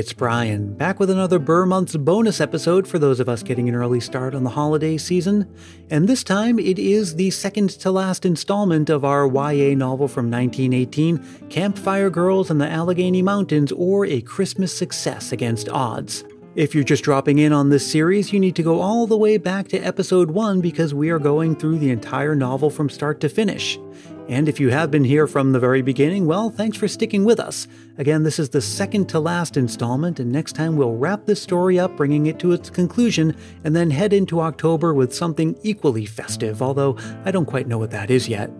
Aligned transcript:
it's 0.00 0.14
Brian, 0.14 0.72
back 0.72 0.98
with 0.98 1.10
another 1.10 1.38
Ber 1.38 1.66
Month's 1.66 1.94
bonus 1.94 2.40
episode 2.40 2.88
for 2.88 2.98
those 2.98 3.20
of 3.20 3.28
us 3.28 3.42
getting 3.42 3.68
an 3.68 3.74
early 3.74 4.00
start 4.00 4.34
on 4.34 4.44
the 4.44 4.48
holiday 4.48 4.96
season. 4.96 5.46
And 5.90 6.08
this 6.08 6.24
time 6.24 6.58
it 6.58 6.78
is 6.78 7.16
the 7.16 7.30
second 7.30 7.68
to 7.80 7.90
last 7.90 8.24
installment 8.24 8.88
of 8.88 9.04
our 9.04 9.26
YA 9.26 9.74
novel 9.74 10.08
from 10.08 10.30
1918, 10.30 11.50
Campfire 11.50 12.08
Girls 12.08 12.50
in 12.50 12.56
the 12.56 12.66
Allegheny 12.66 13.20
Mountains, 13.20 13.72
or 13.72 14.06
A 14.06 14.22
Christmas 14.22 14.74
Success 14.74 15.32
Against 15.32 15.68
Odds. 15.68 16.24
If 16.54 16.74
you're 16.74 16.82
just 16.82 17.04
dropping 17.04 17.38
in 17.38 17.52
on 17.52 17.68
this 17.68 17.86
series, 17.86 18.32
you 18.32 18.40
need 18.40 18.56
to 18.56 18.62
go 18.62 18.80
all 18.80 19.06
the 19.06 19.18
way 19.18 19.36
back 19.36 19.68
to 19.68 19.78
episode 19.80 20.30
1 20.30 20.62
because 20.62 20.94
we 20.94 21.10
are 21.10 21.18
going 21.18 21.54
through 21.54 21.78
the 21.78 21.90
entire 21.90 22.34
novel 22.34 22.70
from 22.70 22.88
start 22.88 23.20
to 23.20 23.28
finish. 23.28 23.78
And 24.30 24.48
if 24.48 24.60
you 24.60 24.70
have 24.70 24.92
been 24.92 25.02
here 25.02 25.26
from 25.26 25.50
the 25.50 25.58
very 25.58 25.82
beginning, 25.82 26.24
well, 26.24 26.50
thanks 26.50 26.78
for 26.78 26.86
sticking 26.86 27.24
with 27.24 27.40
us. 27.40 27.66
Again, 27.98 28.22
this 28.22 28.38
is 28.38 28.50
the 28.50 28.60
second 28.60 29.08
to 29.08 29.18
last 29.18 29.56
installment, 29.56 30.20
and 30.20 30.30
next 30.30 30.52
time 30.52 30.76
we'll 30.76 30.94
wrap 30.94 31.26
this 31.26 31.42
story 31.42 31.80
up, 31.80 31.96
bringing 31.96 32.26
it 32.26 32.38
to 32.38 32.52
its 32.52 32.70
conclusion, 32.70 33.34
and 33.64 33.74
then 33.74 33.90
head 33.90 34.12
into 34.12 34.40
October 34.40 34.94
with 34.94 35.12
something 35.12 35.58
equally 35.64 36.06
festive, 36.06 36.62
although 36.62 36.96
I 37.24 37.32
don't 37.32 37.44
quite 37.44 37.66
know 37.66 37.78
what 37.78 37.90
that 37.90 38.08
is 38.08 38.28
yet. 38.28 38.52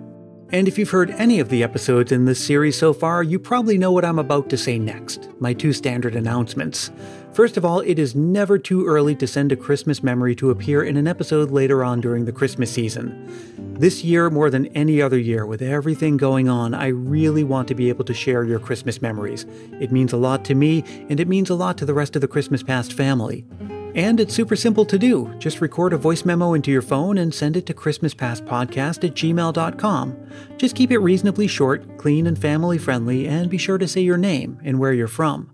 And 0.51 0.67
if 0.67 0.77
you've 0.77 0.91
heard 0.91 1.13
any 1.13 1.39
of 1.39 1.51
the 1.51 1.63
episodes 1.63 2.11
in 2.11 2.25
this 2.25 2.45
series 2.45 2.77
so 2.77 2.93
far, 2.93 3.23
you 3.23 3.39
probably 3.39 3.79
know 3.79 3.93
what 3.93 4.05
I'm 4.05 4.19
about 4.19 4.51
to 4.51 4.59
say 4.59 4.77
next 4.77 5.29
my 5.39 5.53
two 5.53 5.73
standard 5.73 6.17
announcements. 6.17 6.91
First 7.33 7.57
of 7.57 7.65
all, 7.65 7.81
it 7.81 7.99
is 7.99 8.17
never 8.17 8.59
too 8.59 8.87
early 8.87 9.15
to 9.15 9.27
send 9.27 9.53
a 9.53 9.57
Christmas 9.57 10.03
memory 10.03 10.35
to 10.35 10.51
appear 10.51 10.83
in 10.83 10.97
an 10.97 11.07
episode 11.07 11.53
later 11.53 11.85
on 11.85 12.01
during 12.01 12.25
the 12.25 12.33
Christmas 12.33 12.73
season. 12.73 13.77
This 13.79 14.03
year, 14.03 14.31
more 14.31 14.51
than 14.51 14.67
any 14.69 15.01
other 15.01 15.19
year, 15.19 15.47
with 15.47 15.63
everything 15.63 16.17
going 16.17 16.49
on, 16.49 16.75
I 16.75 16.89
really 16.89 17.45
want 17.45 17.69
to 17.69 17.75
be 17.75 17.89
able 17.89 18.05
to 18.07 18.15
share 18.15 18.43
your 18.43 18.59
Christmas 18.59 19.01
memories. 19.01 19.47
It 19.81 19.93
means 19.93 20.13
a 20.13 20.17
lot 20.17 20.45
to 20.47 20.57
me, 20.57 20.83
and 21.09 21.21
it 21.21 21.29
means 21.29 21.51
a 21.51 21.55
lot 21.55 21.79
to 21.79 21.87
the 21.87 21.95
rest 21.95 22.17
of 22.17 22.21
the 22.21 22.29
Christmas 22.29 22.65
Past 22.65 22.93
family. 22.93 23.47
And 23.95 24.19
it's 24.19 24.35
super 24.35 24.57
simple 24.57 24.85
to 24.87 24.99
do. 24.99 25.33
Just 25.39 25.61
record 25.61 25.93
a 25.93 25.99
voice 25.99 26.25
memo 26.25 26.53
into 26.53 26.73
your 26.73 26.83
phone 26.83 27.17
and 27.17 27.33
send 27.33 27.57
it 27.57 27.65
to 27.67 27.75
ChristmasPastPodcast 27.75 29.05
at 29.05 29.15
gmail.com. 29.15 30.17
Just 30.57 30.77
keep 30.77 30.91
it 30.91 30.99
reasonably 30.99 31.47
short, 31.47 31.97
clean, 31.97 32.27
and 32.27 32.39
family 32.39 32.77
friendly, 32.77 33.27
and 33.29 33.49
be 33.49 33.59
sure 33.59 33.79
to 33.79 33.89
say 33.89 34.01
your 34.01 34.19
name 34.19 34.59
and 34.65 34.81
where 34.81 34.93
you're 34.93 35.09
from. 35.09 35.51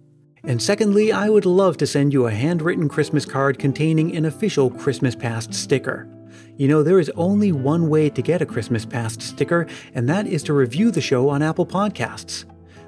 And 0.46 0.62
secondly, 0.62 1.10
I 1.10 1.28
would 1.28 1.44
love 1.44 1.76
to 1.78 1.88
send 1.88 2.12
you 2.12 2.26
a 2.26 2.30
handwritten 2.30 2.88
Christmas 2.88 3.24
card 3.24 3.58
containing 3.58 4.14
an 4.14 4.26
official 4.26 4.70
Christmas 4.70 5.16
Past 5.16 5.52
sticker. 5.52 6.08
You 6.56 6.68
know, 6.68 6.84
there 6.84 7.00
is 7.00 7.10
only 7.16 7.50
one 7.50 7.88
way 7.88 8.10
to 8.10 8.22
get 8.22 8.40
a 8.40 8.46
Christmas 8.46 8.84
Past 8.84 9.20
sticker, 9.20 9.66
and 9.92 10.08
that 10.08 10.28
is 10.28 10.44
to 10.44 10.52
review 10.52 10.92
the 10.92 11.00
show 11.00 11.28
on 11.28 11.42
Apple 11.42 11.66
Podcasts. 11.66 12.44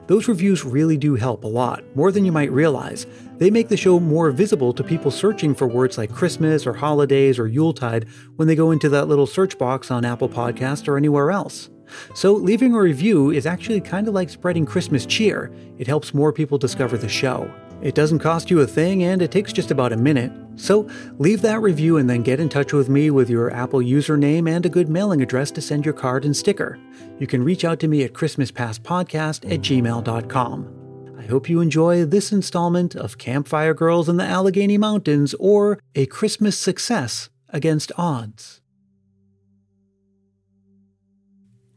Those 0.06 0.28
reviews 0.28 0.64
really 0.64 0.96
do 0.96 1.16
help 1.16 1.42
a 1.42 1.48
lot, 1.48 1.82
more 1.96 2.12
than 2.12 2.24
you 2.24 2.30
might 2.30 2.52
realize. 2.52 3.06
They 3.38 3.50
make 3.50 3.68
the 3.68 3.76
show 3.76 3.98
more 3.98 4.30
visible 4.30 4.72
to 4.74 4.84
people 4.84 5.10
searching 5.10 5.52
for 5.52 5.66
words 5.66 5.98
like 5.98 6.12
Christmas 6.12 6.64
or 6.64 6.72
holidays 6.72 7.40
or 7.40 7.48
Yuletide 7.48 8.06
when 8.36 8.46
they 8.46 8.54
go 8.54 8.70
into 8.70 8.88
that 8.88 9.08
little 9.08 9.26
search 9.26 9.58
box 9.58 9.90
on 9.90 10.04
Apple 10.04 10.28
Podcast 10.28 10.86
or 10.86 10.96
anywhere 10.96 11.32
else. 11.32 11.70
So, 12.14 12.32
leaving 12.32 12.74
a 12.74 12.80
review 12.80 13.30
is 13.30 13.46
actually 13.46 13.80
kind 13.80 14.08
of 14.08 14.14
like 14.14 14.30
spreading 14.30 14.66
Christmas 14.66 15.06
cheer. 15.06 15.52
It 15.78 15.86
helps 15.86 16.14
more 16.14 16.32
people 16.32 16.58
discover 16.58 16.96
the 16.96 17.08
show. 17.08 17.50
It 17.80 17.94
doesn't 17.94 18.18
cost 18.18 18.50
you 18.50 18.60
a 18.60 18.66
thing 18.66 19.04
and 19.04 19.22
it 19.22 19.30
takes 19.30 19.52
just 19.52 19.70
about 19.70 19.92
a 19.92 19.96
minute. 19.96 20.32
So 20.56 20.88
leave 21.18 21.42
that 21.42 21.62
review 21.62 21.96
and 21.96 22.10
then 22.10 22.22
get 22.22 22.40
in 22.40 22.48
touch 22.48 22.72
with 22.72 22.88
me 22.88 23.10
with 23.10 23.30
your 23.30 23.52
Apple 23.52 23.78
username 23.78 24.50
and 24.50 24.66
a 24.66 24.68
good 24.68 24.88
mailing 24.88 25.22
address 25.22 25.52
to 25.52 25.60
send 25.60 25.84
your 25.84 25.94
card 25.94 26.24
and 26.24 26.36
sticker. 26.36 26.78
You 27.20 27.28
can 27.28 27.44
reach 27.44 27.64
out 27.64 27.78
to 27.80 27.88
me 27.88 28.02
at 28.02 28.14
ChristmasPastPodcast 28.14 29.52
at 29.52 29.60
gmail.com. 29.60 30.74
I 31.18 31.22
hope 31.30 31.48
you 31.48 31.60
enjoy 31.60 32.04
this 32.04 32.32
installment 32.32 32.96
of 32.96 33.18
Campfire 33.18 33.74
Girls 33.74 34.08
in 34.08 34.16
the 34.16 34.24
Allegheny 34.24 34.78
Mountains 34.78 35.34
or 35.38 35.78
A 35.94 36.06
Christmas 36.06 36.58
Success 36.58 37.30
Against 37.50 37.92
Odds. 37.96 38.60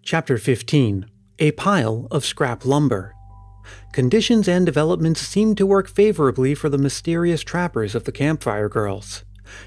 Chapter 0.03 0.39
15 0.39 1.05
A 1.37 1.51
Pile 1.51 2.07
of 2.09 2.25
Scrap 2.25 2.65
Lumber 2.65 3.13
conditions 3.93 4.47
and 4.47 4.65
developments 4.65 5.21
seemed 5.21 5.57
to 5.57 5.65
work 5.65 5.87
favorably 5.87 6.55
for 6.55 6.69
the 6.69 6.77
mysterious 6.79 7.43
trappers 7.43 7.93
of 7.93 8.05
the 8.05 8.11
Campfire 8.11 8.67
Girls. 8.67 9.23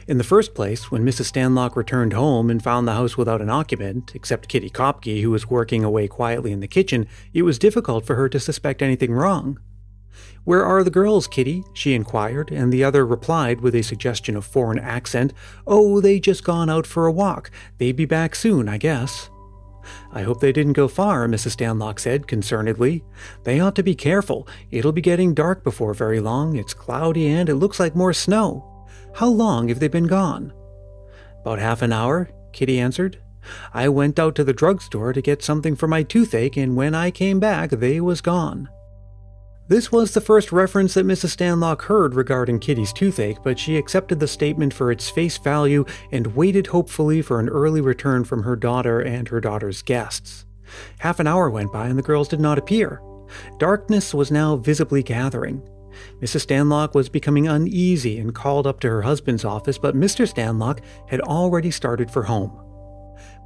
In 0.09 0.19
the 0.19 0.25
first 0.25 0.53
place, 0.53 0.91
when 0.91 1.05
Mrs. 1.05 1.31
Stanlock 1.33 1.77
returned 1.77 2.15
home 2.15 2.50
and 2.50 2.62
found 2.62 2.89
the 2.89 2.94
house 2.94 3.17
without 3.17 3.41
an 3.41 3.49
occupant, 3.49 4.12
except 4.17 4.49
Kitty 4.49 4.71
Kopke, 4.71 5.23
who 5.23 5.31
was 5.31 5.49
working 5.49 5.84
away 5.84 6.09
quietly 6.09 6.50
in 6.50 6.61
the 6.61 6.67
kitchen, 6.67 7.06
it 7.33 7.43
was 7.43 7.59
difficult 7.59 8.05
for 8.05 8.17
her 8.17 8.28
to 8.28 8.41
suspect 8.41 8.83
anything 8.83 9.12
wrong. 9.12 9.61
Where 10.43 10.65
are 10.65 10.83
the 10.83 10.91
girls, 10.91 11.28
Kitty? 11.28 11.62
she 11.75 11.94
inquired, 11.94 12.50
and 12.50 12.73
the 12.73 12.83
other 12.83 13.06
replied 13.06 13.61
with 13.61 13.75
a 13.75 13.83
suggestion 13.83 14.37
of 14.37 14.44
foreign 14.44 14.81
accent, 14.81 15.33
Oh, 15.65 16.00
they 16.00 16.19
just 16.19 16.43
gone 16.43 16.69
out 16.69 16.89
for 16.89 17.06
a 17.06 17.12
walk. 17.12 17.53
They'd 17.78 17.97
be 17.97 18.05
back 18.05 18.34
soon, 18.34 18.69
I 18.69 18.78
guess. 18.78 19.31
I 20.12 20.22
hope 20.22 20.41
they 20.41 20.53
didn't 20.53 20.72
go 20.75 20.89
far, 20.89 21.27
Mrs. 21.27 21.56
Stanlock 21.56 21.99
said 21.99 22.27
concernedly. 22.27 23.03
They 23.45 23.61
ought 23.61 23.75
to 23.77 23.83
be 23.83 23.95
careful. 23.95 24.49
It'll 24.71 24.93
be 24.93 25.00
getting 25.00 25.34
dark 25.34 25.65
before 25.65 25.95
very 25.95 26.21
long. 26.21 26.56
It's 26.56 26.75
cloudy 26.75 27.28
and 27.28 27.49
it 27.49 27.56
looks 27.56 27.81
like 27.81 27.94
more 27.94 28.12
snow. 28.12 28.87
How 29.15 29.28
long 29.28 29.69
have 29.69 29.81
they 29.81 29.89
been 29.89 30.06
gone? 30.06 30.53
About 31.41 31.59
half 31.59 31.83
an 31.83 31.93
hour, 31.93 32.31
Kitty 32.53 32.81
answered. 32.81 33.19
I 33.73 33.89
went 33.89 34.19
out 34.19 34.34
to 34.37 34.44
the 34.44 34.53
drugstore 34.53 35.12
to 35.12 35.21
get 35.21 35.43
something 35.43 35.77
for 35.77 35.87
my 35.87 36.03
toothache, 36.03 36.56
and 36.56 36.77
when 36.77 36.94
I 36.94 37.11
came 37.11 37.39
back, 37.39 37.71
they 37.71 38.00
was 38.00 38.21
gone. 38.21 38.69
This 39.66 39.91
was 39.91 40.12
the 40.12 40.20
first 40.20 40.52
reference 40.52 40.92
that 40.92 41.06
Mrs. 41.06 41.36
Stanlock 41.36 41.82
heard 41.82 42.14
regarding 42.14 42.58
Kitty's 42.58 42.92
toothache, 42.92 43.42
but 43.42 43.58
she 43.58 43.78
accepted 43.78 44.20
the 44.20 44.28
statement 44.28 44.75
for 44.75 44.92
its 44.92 45.08
face 45.08 45.38
value 45.38 45.86
and 46.12 46.36
waited 46.36 46.66
hopefully 46.66 47.22
for 47.22 47.41
an 47.41 47.48
early 47.48 47.80
return 47.80 48.25
from 48.25 48.42
her 48.42 48.56
daughter 48.56 49.00
and 49.00 49.28
her 49.28 49.41
daughter's 49.41 49.80
guests. 49.80 50.44
Half 50.98 51.19
an 51.19 51.26
hour 51.26 51.48
went 51.48 51.72
by 51.72 51.88
and 51.88 51.98
the 51.98 52.02
girls 52.02 52.28
did 52.28 52.41
not 52.41 52.58
appear. 52.58 53.00
Darkness 53.58 54.12
was 54.12 54.30
now 54.30 54.56
visibly 54.56 55.02
gathering. 55.02 55.66
Mrs. 56.20 56.46
Stanlock 56.46 56.94
was 56.94 57.08
becoming 57.08 57.48
uneasy 57.48 58.19
and 58.19 58.34
called 58.34 58.66
up 58.66 58.81
to 58.81 58.88
her 58.91 59.00
husband's 59.00 59.46
office, 59.46 59.78
but 59.78 59.96
Mr. 59.96 60.28
Stanlock 60.28 60.81
had 61.08 61.22
already 61.22 61.70
started 61.70 62.10
for 62.10 62.25
home. 62.25 62.52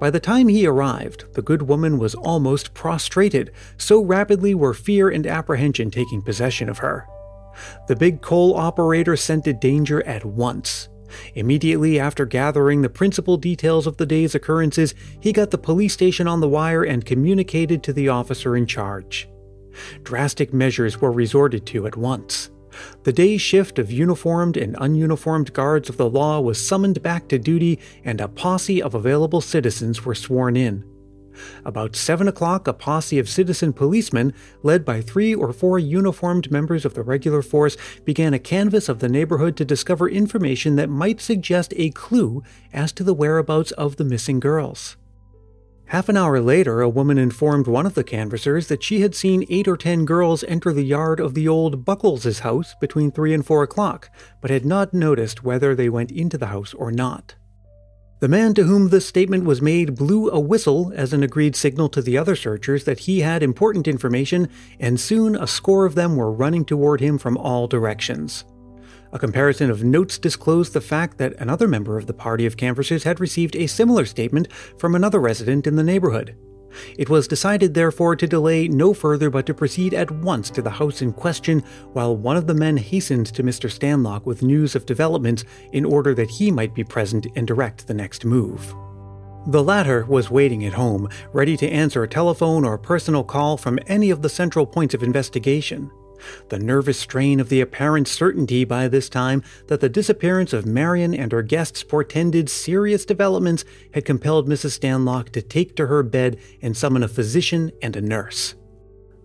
By 0.01 0.11
the 0.11 0.21
time 0.21 0.49
he 0.49 0.67
arrived, 0.67 1.25
the 1.35 1.43
good 1.43 1.63
woman 1.63 1.99
was 1.99 2.15
almost 2.15 2.73
prostrated, 2.73 3.51
so 3.77 4.03
rapidly 4.03 4.55
were 4.55 4.75
fear 4.75 5.09
and 5.09 5.27
apprehension 5.27 5.91
taking 5.91 6.23
possession 6.23 6.69
of 6.69 6.79
her. 6.79 7.07
The 7.89 7.97
big 7.97 8.23
coal 8.23 8.55
operator 8.55 9.17
scented 9.17 9.59
danger 9.59 10.07
at 10.07 10.25
once. 10.25 10.89
Immediately 11.35 11.99
after 11.99 12.27
gathering 12.27 12.83
the 12.83 12.89
principal 12.89 13.37
details 13.37 13.87
of 13.87 13.97
the 13.97 14.07
day's 14.07 14.35
occurrences, 14.35 14.95
he 15.19 15.33
got 15.33 15.51
the 15.51 15.59
police 15.59 15.95
station 15.95 16.29
on 16.29 16.41
the 16.41 16.49
wire 16.49 16.85
and 16.85 17.05
communicated 17.05 17.83
to 17.83 17.93
the 17.93 18.09
officer 18.09 18.57
in 18.57 18.67
charge. 18.67 19.29
Drastic 20.03 20.53
measures 20.53 21.01
were 21.01 21.13
resorted 21.13 21.67
to 21.67 21.87
at 21.87 21.97
once. 21.97 22.51
The 23.05 23.13
day 23.13 23.37
shift 23.37 23.79
of 23.79 23.91
uniformed 23.91 24.57
and 24.57 24.77
ununiformed 24.77 25.53
guards 25.53 25.89
of 25.89 25.97
the 25.97 26.09
law 26.09 26.41
was 26.41 26.67
summoned 26.67 27.03
back 27.03 27.29
to 27.29 27.39
duty, 27.39 27.79
and 28.05 28.21
a 28.21 28.29
posse 28.29 28.83
of 28.83 28.95
available 28.95 29.41
citizens 29.41 30.05
were 30.05 30.15
sworn 30.15 30.57
in. 30.57 30.85
About 31.65 31.95
7 31.95 32.27
o'clock, 32.29 32.67
a 32.67 32.73
posse 32.73 33.19
of 33.19 33.29
citizen 33.29 33.73
policemen, 33.73 34.35
led 34.63 34.85
by 34.85 35.01
three 35.01 35.35
or 35.35 35.53
four 35.53 35.79
uniformed 35.79 36.51
members 36.51 36.85
of 36.85 36.95
the 36.95 37.03
regular 37.03 37.43
force, 37.43 37.77
began 38.05 38.35
a 38.35 38.39
canvass 38.39 38.89
of 38.89 38.99
the 38.99 39.09
neighborhood 39.09 39.57
to 39.57 39.65
discover 39.65 40.09
information 40.09 40.77
that 40.77 40.89
might 40.89 41.21
suggest 41.21 41.73
a 41.77 41.91
clue 41.91 42.43
as 42.73 42.93
to 42.93 43.05
the 43.05 43.15
whereabouts 43.15 43.71
of 43.73 43.97
the 43.97 44.05
missing 44.05 44.41
girls. 44.41 44.97
Half 45.89 46.11
an 46.11 46.19
hour 46.19 46.39
later, 46.39 46.83
a 46.83 46.89
woman 46.89 47.17
informed 47.17 47.67
one 47.67 47.87
of 47.87 47.95
the 47.95 48.05
canvassers 48.05 48.67
that 48.67 48.83
she 48.83 49.01
had 49.01 49.15
seen 49.15 49.47
eight 49.49 49.67
or 49.67 49.77
ten 49.79 50.05
girls 50.05 50.45
enter 50.45 50.71
the 50.71 50.83
yard 50.83 51.19
of 51.19 51.33
the 51.33 51.49
old 51.49 51.87
Buckles' 51.87 52.41
house 52.41 52.75
between 52.79 53.11
three 53.11 53.33
and 53.33 53.45
four 53.45 53.63
o'clock, 53.63 54.11
but 54.43 54.51
had 54.51 54.67
not 54.67 54.93
noticed 54.93 55.43
whether 55.43 55.75
they 55.75 55.89
went 55.89 56.11
into 56.11 56.37
the 56.37 56.49
house 56.49 56.75
or 56.75 56.93
not. 56.93 57.37
The 58.21 58.29
man 58.29 58.53
to 58.55 58.65
whom 58.65 58.91
this 58.91 59.07
statement 59.07 59.45
was 59.45 59.63
made 59.63 59.95
blew 59.95 60.29
a 60.29 60.39
whistle 60.39 60.93
as 60.95 61.15
an 61.15 61.23
agreed 61.23 61.57
signal 61.57 61.89
to 61.91 62.03
the 62.03 62.19
other 62.19 62.37
searchers 62.37 62.85
that 62.85 62.99
he 63.01 63.21
had 63.21 63.43
important 63.43 63.89
information, 63.89 64.51
and 64.79 65.01
soon 65.01 65.37
a 65.37 65.47
score 65.47 65.87
of 65.87 65.95
them 65.95 66.17
were 66.17 66.31
running 66.31 66.67
toward 66.67 67.01
him 67.01 67.17
from 67.17 67.39
all 67.39 67.67
directions. 67.67 68.45
A 69.13 69.19
comparison 69.19 69.71
of 69.71 69.85
notes 69.85 70.19
disclosed 70.19 70.75
the 70.75 70.83
fact 70.83 71.17
that 71.17 71.33
another 71.41 71.67
member 71.67 71.97
of 71.97 72.07
the 72.07 72.13
party 72.13 72.45
of 72.45 72.59
canvassers 72.59 73.05
had 73.05 73.21
received 73.21 73.57
a 73.57 73.67
similar 73.67 74.05
statement 74.05 74.53
from 74.79 74.95
another 74.95 75.19
resident 75.19 75.67
in 75.67 75.77
the 75.77 75.83
neighborhood. 75.83 76.37
It 76.99 77.09
was 77.09 77.27
decided, 77.27 77.73
therefore, 77.73 78.17
to 78.17 78.27
delay 78.27 78.69
no 78.69 78.93
further 78.93 79.31
but 79.31 79.47
to 79.47 79.55
proceed 79.55 79.95
at 79.95 80.11
once 80.11 80.51
to 80.51 80.61
the 80.61 80.71
house 80.71 81.01
in 81.01 81.15
question, 81.15 81.61
while 81.95 82.15
one 82.15 82.37
of 82.37 82.47
the 82.47 82.55
men 82.55 82.77
hastened 82.77 83.27
to 83.29 83.43
Mr. 83.43 83.71
Stanlock 83.71 84.27
with 84.27 84.43
news 84.43 84.75
of 84.75 84.85
developments 84.85 85.45
in 85.73 85.87
order 85.87 86.15
that 86.15 86.31
he 86.31 86.51
might 86.51 86.75
be 86.75 86.85
present 86.85 87.27
and 87.35 87.47
direct 87.47 87.87
the 87.87 87.95
next 87.95 88.27
move. 88.27 88.75
The 89.47 89.65
latter 89.65 90.05
was 90.05 90.31
waiting 90.31 90.67
at 90.67 90.75
home, 90.75 91.09
ready 91.33 91.57
to 91.57 91.71
answer 91.71 92.03
a 92.03 92.09
telephone 92.09 92.67
or 92.67 92.77
personal 92.77 93.25
call 93.25 93.57
from 93.57 93.79
any 93.87 94.11
of 94.11 94.21
the 94.21 94.29
central 94.29 94.67
points 94.67 94.93
of 94.93 95.03
investigation. 95.03 95.91
The 96.49 96.59
nervous 96.59 96.99
strain 96.99 97.41
of 97.41 97.49
the 97.49 97.61
apparent 97.61 98.09
certainty 98.09 98.65
by 98.65 98.89
this 98.89 99.09
time 99.09 99.43
that 99.67 99.81
the 99.81 99.89
disappearance 99.89 100.53
of 100.53 100.67
Marion 100.67 101.15
and 101.15 101.33
her 101.33 101.43
guests 101.43 101.83
portended 101.83 102.49
serious 102.49 103.05
developments 103.05 103.65
had 103.95 104.05
compelled 104.05 104.49
Mrs. 104.49 104.79
Stanlock 104.79 105.31
to 105.31 105.43
take 105.43 105.77
to 105.77 105.87
her 105.87 106.03
bed 106.03 106.39
and 106.63 106.77
summon 106.77 107.03
a 107.03 107.09
physician 107.09 107.73
and 107.83 107.97
a 107.97 108.01
nurse. 108.01 108.55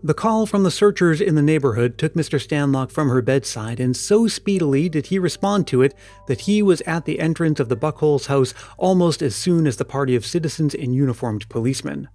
The 0.05 0.13
call 0.13 0.45
from 0.45 0.63
the 0.63 0.71
searchers 0.71 1.21
in 1.21 1.35
the 1.35 1.41
neighborhood 1.41 1.97
took 1.97 2.13
Mr. 2.13 2.37
Stanlock 2.37 2.91
from 2.91 3.07
her 3.07 3.21
bedside, 3.21 3.79
and 3.79 3.95
so 3.95 4.27
speedily 4.27 4.89
did 4.89 5.05
he 5.05 5.17
respond 5.17 5.65
to 5.67 5.81
it 5.81 5.95
that 6.27 6.41
he 6.41 6.61
was 6.61 6.81
at 6.81 7.05
the 7.05 7.21
entrance 7.21 7.61
of 7.61 7.69
the 7.69 7.77
Buckholes 7.77 8.25
house 8.25 8.53
almost 8.77 9.21
as 9.21 9.33
soon 9.33 9.65
as 9.65 9.77
the 9.77 9.85
party 9.85 10.13
of 10.13 10.25
citizens 10.25 10.75
and 10.75 10.93
uniformed 10.93 11.47
policemen. 11.47 12.09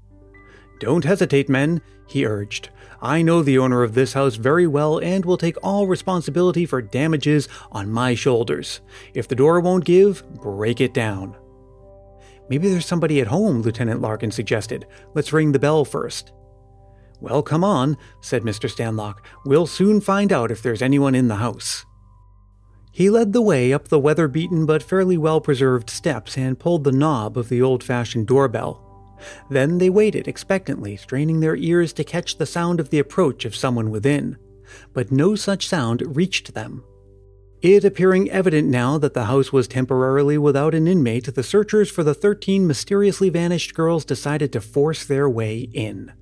Don't 0.79 1.05
hesitate, 1.05 1.49
men, 1.49 1.81
he 2.07 2.25
urged. 2.25 2.71
I 3.01 3.23
know 3.23 3.43
the 3.43 3.59
owner 3.59 3.83
of 3.83 3.95
this 3.95 4.13
house 4.15 4.37
very 4.37 4.67
well 4.67 4.99
and 4.99 5.25
will 5.25 5.37
take 5.37 5.57
all 5.63 5.87
responsibility 5.87 6.67
for 6.67 6.83
damages 6.83 7.49
on 7.71 7.91
my 7.91 8.15
shoulders. 8.15 8.81
If 9.15 9.29
the 9.29 9.37
door 9.37 9.61
won't 9.61 9.85
give, 9.85 10.29
break 10.35 10.81
it 10.81 10.95
down. 10.95 11.37
Maybe 12.49 12.69
there's 12.69 12.87
somebody 12.87 13.21
at 13.21 13.27
home, 13.27 13.63
Lieutenant 13.63 14.01
Larkin 14.01 14.31
suggested. 14.31 14.87
Let's 15.15 15.33
ring 15.33 15.53
the 15.53 15.59
bell 15.59 15.85
first. 15.85 16.33
Well, 17.21 17.43
come 17.43 17.63
on, 17.63 17.97
said 18.21 18.43
Mr. 18.43 18.71
Stanlock. 18.71 19.19
We'll 19.45 19.67
soon 19.67 20.01
find 20.01 20.33
out 20.33 20.51
if 20.51 20.63
there's 20.63 20.83
anyone 20.83 21.15
in 21.15 21.29
the 21.29 21.37
house. 21.37 21.85
He 22.91 23.11
led 23.11 23.33
the 23.33 23.43
way 23.43 23.73
up 23.73 23.89
the 23.89 23.99
weather 23.99 24.29
beaten 24.29 24.67
but 24.67 24.83
fairly 24.83 25.17
well 25.17 25.41
preserved 25.41 25.91
steps 25.91 26.37
and 26.37 26.59
pulled 26.59 26.85
the 26.85 26.93
knob 26.93 27.37
of 27.37 27.49
the 27.49 27.63
old 27.63 27.85
fashioned 27.85 28.27
doorbell. 28.27 28.88
Then 29.51 29.79
they 29.79 29.91
waited 29.91 30.29
expectantly, 30.29 30.97
straining 30.97 31.41
their 31.41 31.57
ears 31.57 31.93
to 31.95 32.05
catch 32.05 32.39
the 32.39 32.47
sound 32.47 32.81
of 32.81 32.91
the 32.91 32.99
approach 32.99 33.45
of 33.45 33.57
someone 33.57 33.91
within. 33.91 34.37
But 34.93 35.11
no 35.13 35.35
such 35.35 35.67
sound 35.67 36.17
reached 36.17 36.55
them. 36.55 36.85
It 37.61 37.85
appearing 37.85 38.31
evident 38.31 38.69
now 38.69 38.99
that 38.99 39.15
the 39.15 39.25
house 39.25 39.53
was 39.53 39.67
temporarily 39.67 40.39
without 40.39 40.75
an 40.75 40.87
inmate, 40.87 41.35
the 41.35 41.43
searchers 41.43 41.91
for 41.91 42.05
the 42.05 42.15
13 42.15 42.67
mysteriously 42.67 43.31
vanished 43.31 43.75
girls 43.75 44.05
decided 44.05 44.53
to 44.53 44.61
force 44.61 45.05
their 45.05 45.29
way 45.29 45.69
in. 45.73 46.13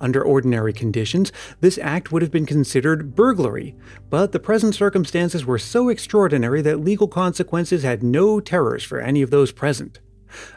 Under 0.00 0.22
ordinary 0.22 0.72
conditions, 0.72 1.32
this 1.60 1.78
act 1.78 2.12
would 2.12 2.22
have 2.22 2.30
been 2.30 2.46
considered 2.46 3.14
burglary, 3.14 3.74
but 4.10 4.32
the 4.32 4.38
present 4.38 4.74
circumstances 4.74 5.46
were 5.46 5.58
so 5.58 5.88
extraordinary 5.88 6.62
that 6.62 6.84
legal 6.84 7.08
consequences 7.08 7.82
had 7.82 8.02
no 8.02 8.38
terrors 8.38 8.84
for 8.84 9.00
any 9.00 9.22
of 9.22 9.30
those 9.30 9.52
present. 9.52 10.00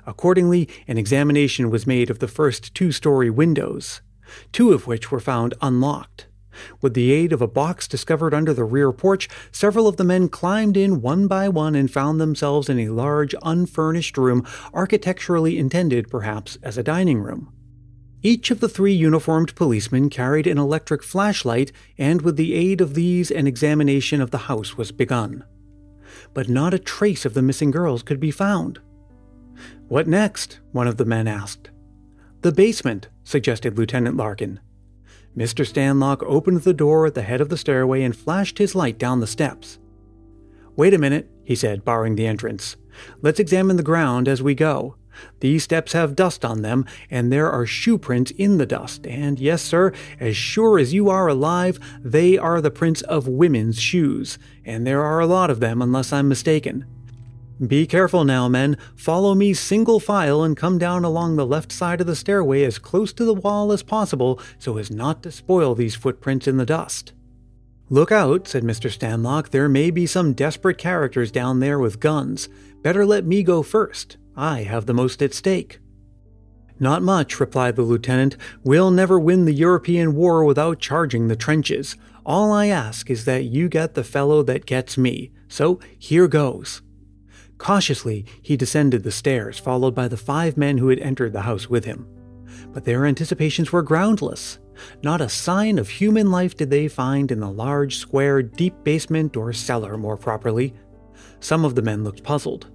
Accordingly, 0.05 0.67
an 0.87 0.97
examination 0.97 1.69
was 1.69 1.87
made 1.87 2.09
of 2.09 2.19
the 2.19 2.27
first 2.27 2.73
two 2.73 2.91
story 2.91 3.29
windows, 3.29 4.01
two 4.51 4.73
of 4.73 4.87
which 4.87 5.11
were 5.11 5.19
found 5.19 5.53
unlocked. 5.61 6.27
With 6.81 6.93
the 6.93 7.11
aid 7.11 7.31
of 7.31 7.41
a 7.41 7.47
box 7.47 7.87
discovered 7.87 8.33
under 8.33 8.53
the 8.53 8.63
rear 8.63 8.91
porch, 8.91 9.29
several 9.51 9.87
of 9.87 9.97
the 9.97 10.03
men 10.03 10.29
climbed 10.29 10.75
in 10.75 11.01
one 11.01 11.27
by 11.27 11.47
one 11.47 11.75
and 11.75 11.89
found 11.89 12.19
themselves 12.19 12.69
in 12.69 12.79
a 12.79 12.89
large, 12.89 13.33
unfurnished 13.41 14.17
room, 14.17 14.45
architecturally 14.73 15.57
intended 15.57 16.09
perhaps 16.09 16.57
as 16.61 16.77
a 16.77 16.83
dining 16.83 17.19
room. 17.19 17.53
Each 18.21 18.51
of 18.51 18.59
the 18.59 18.67
three 18.67 18.93
uniformed 18.93 19.55
policemen 19.55 20.09
carried 20.09 20.47
an 20.47 20.57
electric 20.57 21.03
flashlight, 21.03 21.71
and 21.97 22.21
with 22.21 22.35
the 22.35 22.53
aid 22.53 22.81
of 22.81 22.93
these, 22.93 23.31
an 23.31 23.47
examination 23.47 24.19
of 24.19 24.31
the 24.31 24.39
house 24.49 24.75
was 24.75 24.91
begun. 24.91 25.45
But 26.33 26.49
not 26.49 26.73
a 26.73 26.79
trace 26.79 27.25
of 27.25 27.33
the 27.33 27.41
missing 27.41 27.71
girls 27.71 28.03
could 28.03 28.19
be 28.19 28.31
found. 28.31 28.79
What 29.89 30.07
next? 30.07 30.59
one 30.71 30.87
of 30.87 30.97
the 30.97 31.05
men 31.05 31.27
asked. 31.27 31.71
The 32.41 32.51
basement, 32.51 33.09
suggested 33.23 33.75
Lieutenant 33.75 34.15
Larkin. 34.15 34.59
Mr. 35.35 35.65
Stanlock 35.65 36.21
opened 36.27 36.61
the 36.61 36.75
door 36.75 37.07
at 37.07 37.15
the 37.15 37.23
head 37.23 37.41
of 37.41 37.49
the 37.49 37.57
stairway 37.57 38.03
and 38.03 38.15
flashed 38.15 38.59
his 38.59 38.75
light 38.75 38.99
down 38.99 39.19
the 39.19 39.25
steps. 39.25 39.79
Wait 40.75 40.93
a 40.93 40.99
minute, 40.99 41.27
he 41.43 41.55
said, 41.55 41.83
barring 41.83 42.15
the 42.15 42.27
entrance. 42.27 42.75
Let's 43.23 43.39
examine 43.39 43.77
the 43.77 43.83
ground 43.83 44.27
as 44.27 44.43
we 44.43 44.53
go. 44.53 44.95
These 45.39 45.63
steps 45.63 45.93
have 45.93 46.15
dust 46.15 46.45
on 46.45 46.61
them, 46.61 46.85
and 47.09 47.31
there 47.31 47.49
are 47.49 47.65
shoe 47.65 47.97
prints 47.97 48.29
in 48.37 48.59
the 48.59 48.67
dust. 48.67 49.07
And 49.07 49.39
yes, 49.39 49.63
sir, 49.63 49.91
as 50.19 50.37
sure 50.37 50.77
as 50.77 50.93
you 50.93 51.09
are 51.09 51.27
alive, 51.27 51.79
they 51.99 52.37
are 52.37 52.61
the 52.61 52.69
prints 52.69 53.01
of 53.01 53.27
women's 53.27 53.81
shoes. 53.81 54.37
And 54.63 54.85
there 54.85 55.01
are 55.03 55.19
a 55.19 55.25
lot 55.25 55.49
of 55.49 55.59
them, 55.59 55.81
unless 55.81 56.13
I'm 56.13 56.27
mistaken. 56.27 56.85
Be 57.65 57.85
careful 57.85 58.23
now, 58.23 58.47
men. 58.47 58.77
Follow 58.95 59.35
me 59.35 59.53
single 59.53 59.99
file 59.99 60.43
and 60.43 60.55
come 60.55 60.77
down 60.77 61.03
along 61.03 61.35
the 61.35 61.45
left 61.45 61.73
side 61.73 61.99
of 61.99 62.07
the 62.07 62.15
stairway 62.15 62.63
as 62.63 62.79
close 62.79 63.11
to 63.13 63.25
the 63.25 63.33
wall 63.33 63.73
as 63.73 63.83
possible 63.83 64.39
so 64.57 64.77
as 64.77 64.89
not 64.89 65.23
to 65.23 65.31
spoil 65.31 65.75
these 65.75 65.95
footprints 65.95 66.47
in 66.47 66.55
the 66.55 66.65
dust. 66.65 67.11
Look 67.89 68.11
out, 68.11 68.47
said 68.47 68.63
Mr. 68.63 68.89
Stanlock. 68.89 69.49
There 69.49 69.67
may 69.67 69.91
be 69.91 70.05
some 70.05 70.33
desperate 70.33 70.77
characters 70.77 71.31
down 71.31 71.59
there 71.59 71.79
with 71.79 71.99
guns. 71.99 72.47
Better 72.81 73.05
let 73.05 73.25
me 73.25 73.43
go 73.43 73.61
first. 73.61 74.15
I 74.37 74.63
have 74.63 74.85
the 74.85 74.93
most 74.93 75.21
at 75.21 75.33
stake. 75.33 75.79
Not 76.79 77.01
much, 77.01 77.41
replied 77.41 77.75
the 77.75 77.81
lieutenant. 77.81 78.37
We'll 78.63 78.91
never 78.91 79.19
win 79.19 79.43
the 79.43 79.53
European 79.53 80.15
war 80.15 80.45
without 80.45 80.79
charging 80.79 81.27
the 81.27 81.35
trenches. 81.35 81.97
All 82.25 82.53
I 82.53 82.67
ask 82.67 83.09
is 83.09 83.25
that 83.25 83.45
you 83.45 83.67
get 83.67 83.95
the 83.95 84.03
fellow 84.05 84.43
that 84.43 84.65
gets 84.65 84.97
me. 84.97 85.31
So 85.49 85.81
here 85.97 86.29
goes. 86.29 86.81
Cautiously, 87.59 88.25
he 88.41 88.57
descended 88.57 89.03
the 89.03 89.11
stairs, 89.11 89.59
followed 89.59 89.93
by 89.93 90.07
the 90.07 90.17
five 90.17 90.57
men 90.57 90.77
who 90.79 90.87
had 90.87 90.99
entered 90.99 91.33
the 91.33 91.41
house 91.41 91.69
with 91.69 91.85
him. 91.85 92.07
But 92.73 92.85
their 92.85 93.05
anticipations 93.05 93.71
were 93.71 93.83
groundless. 93.83 94.57
Not 95.03 95.21
a 95.21 95.29
sign 95.29 95.77
of 95.77 95.89
human 95.89 96.31
life 96.31 96.55
did 96.55 96.69
they 96.69 96.87
find 96.87 97.31
in 97.31 97.41
the 97.41 97.51
large, 97.51 97.97
square, 97.97 98.41
deep 98.41 98.73
basement, 98.83 99.35
or 99.35 99.51
cellar, 99.53 99.97
more 99.97 100.17
properly. 100.17 100.73
Some 101.41 101.65
of 101.65 101.75
the 101.75 101.81
men 101.81 102.03
looked 102.03 102.23
puzzled. 102.23 102.67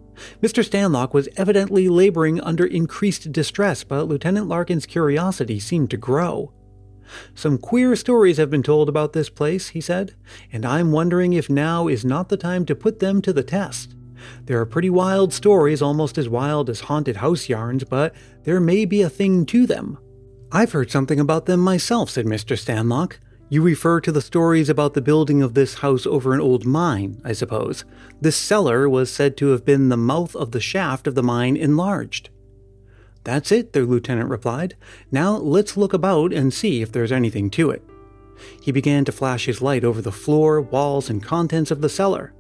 Mr. 0.43 0.63
Stanlock 0.63 1.15
was 1.15 1.29
evidently 1.37 1.89
laboring 1.89 2.41
under 2.43 2.67
increased 2.67 3.33
distress, 3.33 3.83
but 3.85 4.07
Lieutenant 4.07 4.49
Larkin's 4.49 4.87
curiosity 4.87 5.59
seemed 5.59 5.91
to 5.91 5.97
grow. 5.97 6.53
Some 7.35 7.59
queer 7.59 7.97
stories 7.97 8.37
have 8.37 8.51
been 8.51 8.63
told 8.63 8.89
about 8.89 9.13
this 9.13 9.29
place, 9.31 9.69
he 9.69 9.81
said, 9.81 10.15
and 10.53 10.65
I'm 10.65 10.93
wondering 10.93 11.33
if 11.33 11.51
now 11.51 11.89
is 11.89 12.05
not 12.05 12.29
the 12.29 12.37
time 12.37 12.65
to 12.67 12.75
put 12.75 13.01
them 13.01 13.21
to 13.23 13.33
the 13.33 13.43
test. 13.43 13.95
There 14.45 14.61
are 14.61 14.67
pretty 14.67 14.91
wild 14.91 15.33
stories, 15.33 15.83
almost 15.83 16.19
as 16.19 16.29
wild 16.29 16.71
as 16.71 16.81
haunted 16.81 17.17
house 17.17 17.49
yarns, 17.49 17.85
but 17.85 18.15
there 18.45 18.61
may 18.61 18.85
be 18.85 19.03
a 19.03 19.11
thing 19.11 19.47
to 19.47 19.67
them. 19.67 19.99
I've 20.53 20.73
heard 20.73 20.91
something 20.91 21.19
about 21.19 21.47
them 21.47 21.61
myself, 21.61 22.11
said 22.11 22.27
Mr. 22.27 22.57
Stanlock. 22.57 23.19
You 23.49 23.63
refer 23.63 24.01
to 24.01 24.13
the 24.13 24.23
stories 24.23 24.69
about 24.69 24.95
the 24.95 25.03
building 25.03 25.43
of 25.43 25.55
this 25.55 25.75
house 25.75 26.07
over 26.07 26.33
an 26.33 26.41
old 26.41 26.65
mine, 26.65 27.21
I 27.25 27.33
suppose. 27.33 27.85
This 28.21 28.37
cellar 28.37 28.89
was 28.89 29.13
said 29.13 29.37
to 29.37 29.49
have 29.49 29.65
been 29.65 29.89
the 29.89 29.97
mouth 29.97 30.35
of 30.35 30.53
the 30.53 30.61
shaft 30.61 31.07
of 31.07 31.15
the 31.15 31.23
mine 31.23 31.57
enlarged. 31.57 32.31
That's 33.25 33.51
it, 33.53 33.73
the 33.73 33.83
lieutenant 33.83 34.29
replied. 34.29 34.77
Now 35.11 35.37
let's 35.37 35.77
look 35.77 35.93
about 35.93 36.33
and 36.33 36.53
see 36.53 36.83
if 36.83 36.93
there's 36.93 37.13
anything 37.13 37.51
to 37.51 37.71
it. 37.71 37.83
He 38.61 38.73
began 38.73 39.05
to 39.07 39.13
flash 39.13 39.47
his 39.47 39.63
light 39.63 39.85
over 39.85 40.03
the 40.03 40.13
floor, 40.13 40.61
walls, 40.61 41.09
and 41.09 41.23
contents 41.23 41.71
of 41.71 41.81
the 41.81 41.89
cellar. 41.89 42.35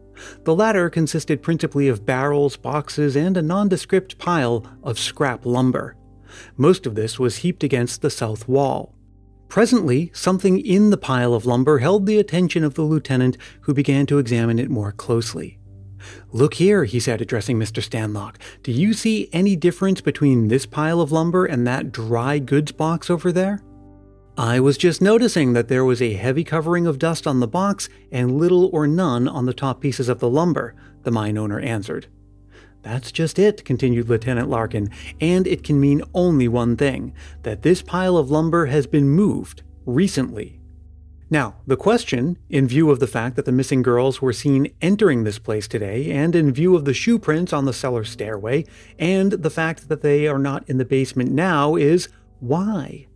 The 0.45 0.55
latter 0.55 0.91
consisted 0.91 1.43
principally 1.43 1.89
of 1.89 2.07
barrels, 2.07 2.57
boxes, 2.57 3.17
and 3.17 3.37
a 3.37 3.43
nondescript 3.43 4.19
pile 4.19 4.67
of 4.83 4.99
scrap 4.99 5.45
lumber. 5.45 5.97
Most 6.57 6.87
of 6.87 6.95
this 6.95 7.19
was 7.19 7.39
heaped 7.39 7.65
against 7.65 8.03
the 8.03 8.11
south 8.11 8.49
wall. 8.49 8.95
Presently, 9.49 10.11
something 10.15 10.59
in 10.59 10.91
the 10.91 10.97
pile 10.97 11.35
of 11.35 11.47
lumber 11.47 11.79
held 11.79 12.07
the 12.07 12.19
attention 12.19 12.65
of 12.65 12.75
the 12.75 12.83
lieutenant, 12.83 13.37
who 13.63 13.75
began 13.75 14.07
to 14.07 14.19
examine 14.19 14.59
it 14.59 14.71
more 14.71 14.93
closely. 14.93 15.59
Look 16.33 16.55
here, 16.55 16.85
he 16.85 17.01
said, 17.01 17.21
addressing 17.21 17.59
Mr. 17.59 17.83
Stanlock. 17.83 18.37
Do 18.63 18.73
you 18.73 18.93
see 18.93 19.29
any 19.33 19.57
difference 19.57 20.01
between 20.01 20.49
this 20.49 20.67
pile 20.67 21.01
of 21.01 21.13
lumber 21.13 21.47
and 21.47 21.67
that 21.67 21.93
dry 21.93 22.39
goods 22.39 22.73
box 22.73 23.09
over 23.09 23.33
there? 23.33 23.63
I 24.37 24.59
was 24.59 24.77
just 24.77 25.01
noticing 25.01 25.53
that 25.53 25.69
there 25.69 25.85
was 25.85 26.03
a 26.03 26.15
heavy 26.15 26.43
covering 26.43 26.89
of 26.89 26.99
dust 26.99 27.25
on 27.25 27.39
the 27.39 27.47
box 27.47 27.89
and 28.11 28.37
little 28.37 28.69
or 28.73 28.85
none 28.85 29.29
on 29.29 29.47
the 29.47 29.55
top 29.55 29.81
pieces 29.81 30.09
of 30.09 30.19
the 30.19 30.29
lumber, 30.29 30.75
the 31.05 31.13
mine 31.13 31.39
owner 31.39 31.61
answered. 31.61 32.09
That's 32.83 33.13
just 33.13 33.39
it, 33.39 33.65
continued 33.65 34.09
Lieutenant 34.09 34.51
Larkin, 34.51 34.91
and 35.21 35.47
it 35.47 35.63
can 35.63 35.81
mean 35.81 36.03
only 36.15 36.49
one 36.49 36.77
thing 36.77 37.15
that 37.45 37.63
this 37.63 37.81
pile 37.81 38.17
of 38.17 38.29
lumber 38.29 38.67
has 38.67 38.89
been 38.89 39.09
moved 39.09 39.63
recently. 39.87 40.61
Now, 41.31 41.55
the 41.65 41.77
question, 41.77 42.37
in 42.51 42.67
view 42.67 42.91
of 42.91 42.99
the 42.99 43.07
fact 43.07 43.37
that 43.37 43.45
the 43.45 43.53
missing 43.53 43.83
girls 43.83 44.21
were 44.21 44.33
seen 44.33 44.75
entering 44.83 45.23
this 45.23 45.39
place 45.39 45.69
today, 45.69 46.11
and 46.11 46.35
in 46.35 46.53
view 46.53 46.75
of 46.75 46.85
the 46.85 46.93
shoe 46.93 47.21
prints 47.21 47.53
on 47.53 47.67
the 47.67 47.73
cellar 47.73 48.03
stairway, 48.03 48.65
and 48.99 49.31
the 49.31 49.49
fact 49.51 49.89
that 49.89 50.03
they 50.03 50.27
are 50.27 50.41
not 50.41 50.69
in 50.69 50.79
the 50.79 50.85
basement 50.85 51.31
now, 51.31 51.77
is 51.77 52.09
why? 52.41 53.07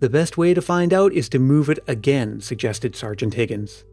The 0.00 0.08
best 0.08 0.38
way 0.38 0.54
to 0.54 0.62
find 0.62 0.94
out 0.94 1.12
is 1.12 1.28
to 1.28 1.38
move 1.38 1.68
it 1.68 1.78
again, 1.86 2.40
suggested 2.40 2.96
Sergeant 2.96 3.34
Higgins. 3.34 3.84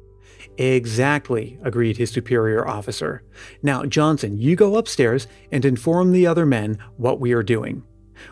Exactly, 0.58 1.60
agreed 1.62 1.98
his 1.98 2.12
superior 2.12 2.66
officer. 2.66 3.24
Now, 3.62 3.84
Johnson, 3.84 4.38
you 4.38 4.56
go 4.56 4.78
upstairs 4.78 5.28
and 5.52 5.66
inform 5.66 6.14
the 6.14 6.26
other 6.26 6.46
men 6.46 6.78
what 6.96 7.20
we 7.20 7.34
are 7.34 7.44
doing. 7.44 7.84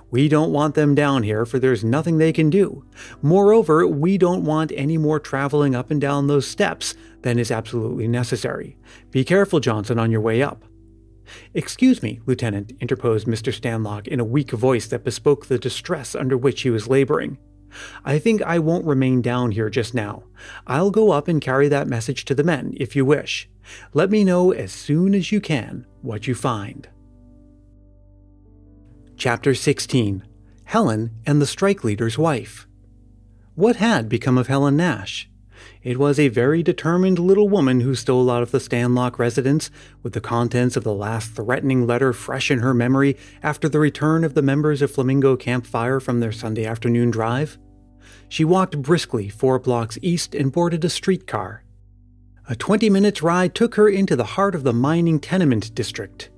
We 0.09 0.29
don't 0.29 0.53
want 0.53 0.75
them 0.75 0.95
down 0.95 1.23
here, 1.23 1.45
for 1.45 1.59
there's 1.59 1.83
nothing 1.83 2.17
they 2.17 2.31
can 2.31 2.49
do. 2.49 2.85
Moreover, 3.21 3.85
we 3.85 4.17
don't 4.17 4.45
want 4.45 4.71
any 4.73 4.97
more 4.97 5.19
traveling 5.19 5.75
up 5.75 5.91
and 5.91 5.99
down 5.99 6.27
those 6.27 6.47
steps 6.47 6.95
than 7.23 7.37
is 7.37 7.51
absolutely 7.51 8.07
necessary. 8.07 8.77
Be 9.11 9.25
careful, 9.25 9.59
Johnson, 9.59 9.99
on 9.99 10.11
your 10.11 10.21
way 10.21 10.41
up. 10.41 10.63
Excuse 11.53 12.01
me, 12.01 12.21
Lieutenant, 12.25 12.71
interposed 12.79 13.27
Mr. 13.27 13.53
Stanlock 13.53 14.07
in 14.07 14.21
a 14.21 14.25
weak 14.25 14.51
voice 14.51 14.87
that 14.87 15.03
bespoke 15.03 15.47
the 15.47 15.59
distress 15.59 16.15
under 16.15 16.37
which 16.37 16.61
he 16.61 16.69
was 16.69 16.87
laboring. 16.87 17.37
I 18.03 18.19
think 18.19 18.41
I 18.41 18.59
won't 18.59 18.85
remain 18.85 19.21
down 19.21 19.51
here 19.51 19.69
just 19.69 19.93
now. 19.93 20.23
I'll 20.67 20.91
go 20.91 21.11
up 21.11 21.27
and 21.27 21.41
carry 21.41 21.67
that 21.69 21.87
message 21.87 22.25
to 22.25 22.35
the 22.35 22.43
men, 22.43 22.73
if 22.77 22.95
you 22.95 23.05
wish. 23.05 23.49
Let 23.93 24.09
me 24.09 24.23
know 24.23 24.51
as 24.51 24.71
soon 24.71 25.13
as 25.13 25.31
you 25.31 25.41
can 25.41 25.85
what 26.01 26.27
you 26.27 26.35
find. 26.35 26.87
Chapter 29.17 29.55
16 29.55 30.23
Helen 30.65 31.11
and 31.25 31.41
the 31.41 31.45
Strike 31.45 31.83
Leader's 31.83 32.17
Wife. 32.17 32.67
What 33.55 33.77
had 33.77 34.09
become 34.09 34.37
of 34.37 34.47
Helen 34.47 34.75
Nash? 34.75 35.29
It 35.81 35.97
was 35.97 36.19
a 36.19 36.27
very 36.27 36.63
determined 36.63 37.19
little 37.19 37.47
woman 37.47 37.81
who 37.81 37.95
stole 37.95 38.29
out 38.29 38.43
of 38.43 38.51
the 38.51 38.59
Stanlock 38.59 39.19
residence, 39.19 39.69
with 40.03 40.13
the 40.13 40.21
contents 40.21 40.75
of 40.75 40.83
the 40.83 40.93
last 40.93 41.31
threatening 41.31 41.87
letter 41.87 42.11
fresh 42.11 42.51
in 42.51 42.59
her 42.59 42.73
memory 42.73 43.15
after 43.41 43.69
the 43.69 43.79
return 43.79 44.23
of 44.23 44.33
the 44.33 44.41
members 44.41 44.81
of 44.81 44.91
Flamingo 44.91 45.35
Campfire 45.35 45.99
from 45.99 46.19
their 46.19 46.31
Sunday 46.31 46.65
afternoon 46.65 47.11
drive. 47.11 47.57
She 48.29 48.43
walked 48.45 48.81
briskly 48.81 49.29
four 49.29 49.59
blocks 49.59 49.97
east 50.01 50.35
and 50.35 50.51
boarded 50.51 50.83
a 50.83 50.89
streetcar. 50.89 51.63
A 52.47 52.55
20 52.55 52.89
minutes 52.89 53.23
ride 53.23 53.55
took 53.55 53.75
her 53.75 53.89
into 53.89 54.15
the 54.15 54.23
heart 54.23 54.55
of 54.55 54.63
the 54.63 54.73
mining 54.73 55.19
tenement 55.19 55.73
district 55.73 56.29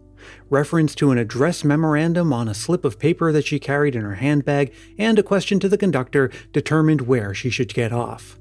reference 0.50 0.96
to 0.96 1.12
an 1.12 1.18
address 1.18 1.64
memorandum 1.64 2.34
on 2.34 2.48
a 2.48 2.54
slip 2.54 2.86
of 2.86 3.00
paper 3.00 3.32
that 3.32 3.46
she 3.46 3.60
carried 3.60 3.96
in 3.96 4.02
her 4.02 4.16
handbag, 4.16 4.74
and 4.98 5.20
a 5.20 5.24
question 5.24 5.60
to 5.60 5.70
the 5.70 5.78
conductor 5.78 6.32
determined 6.54 7.02
where 7.02 7.34
she 7.34 7.50
should 7.50 7.74
get 7.74 7.92
off. 7.92 8.40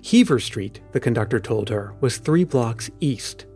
Heaver 0.00 0.38
Street, 0.38 0.80
the 0.92 1.00
conductor 1.00 1.40
told 1.40 1.68
her, 1.68 1.94
was 2.00 2.18
three 2.18 2.44
blocks 2.44 2.90
east. 3.00 3.46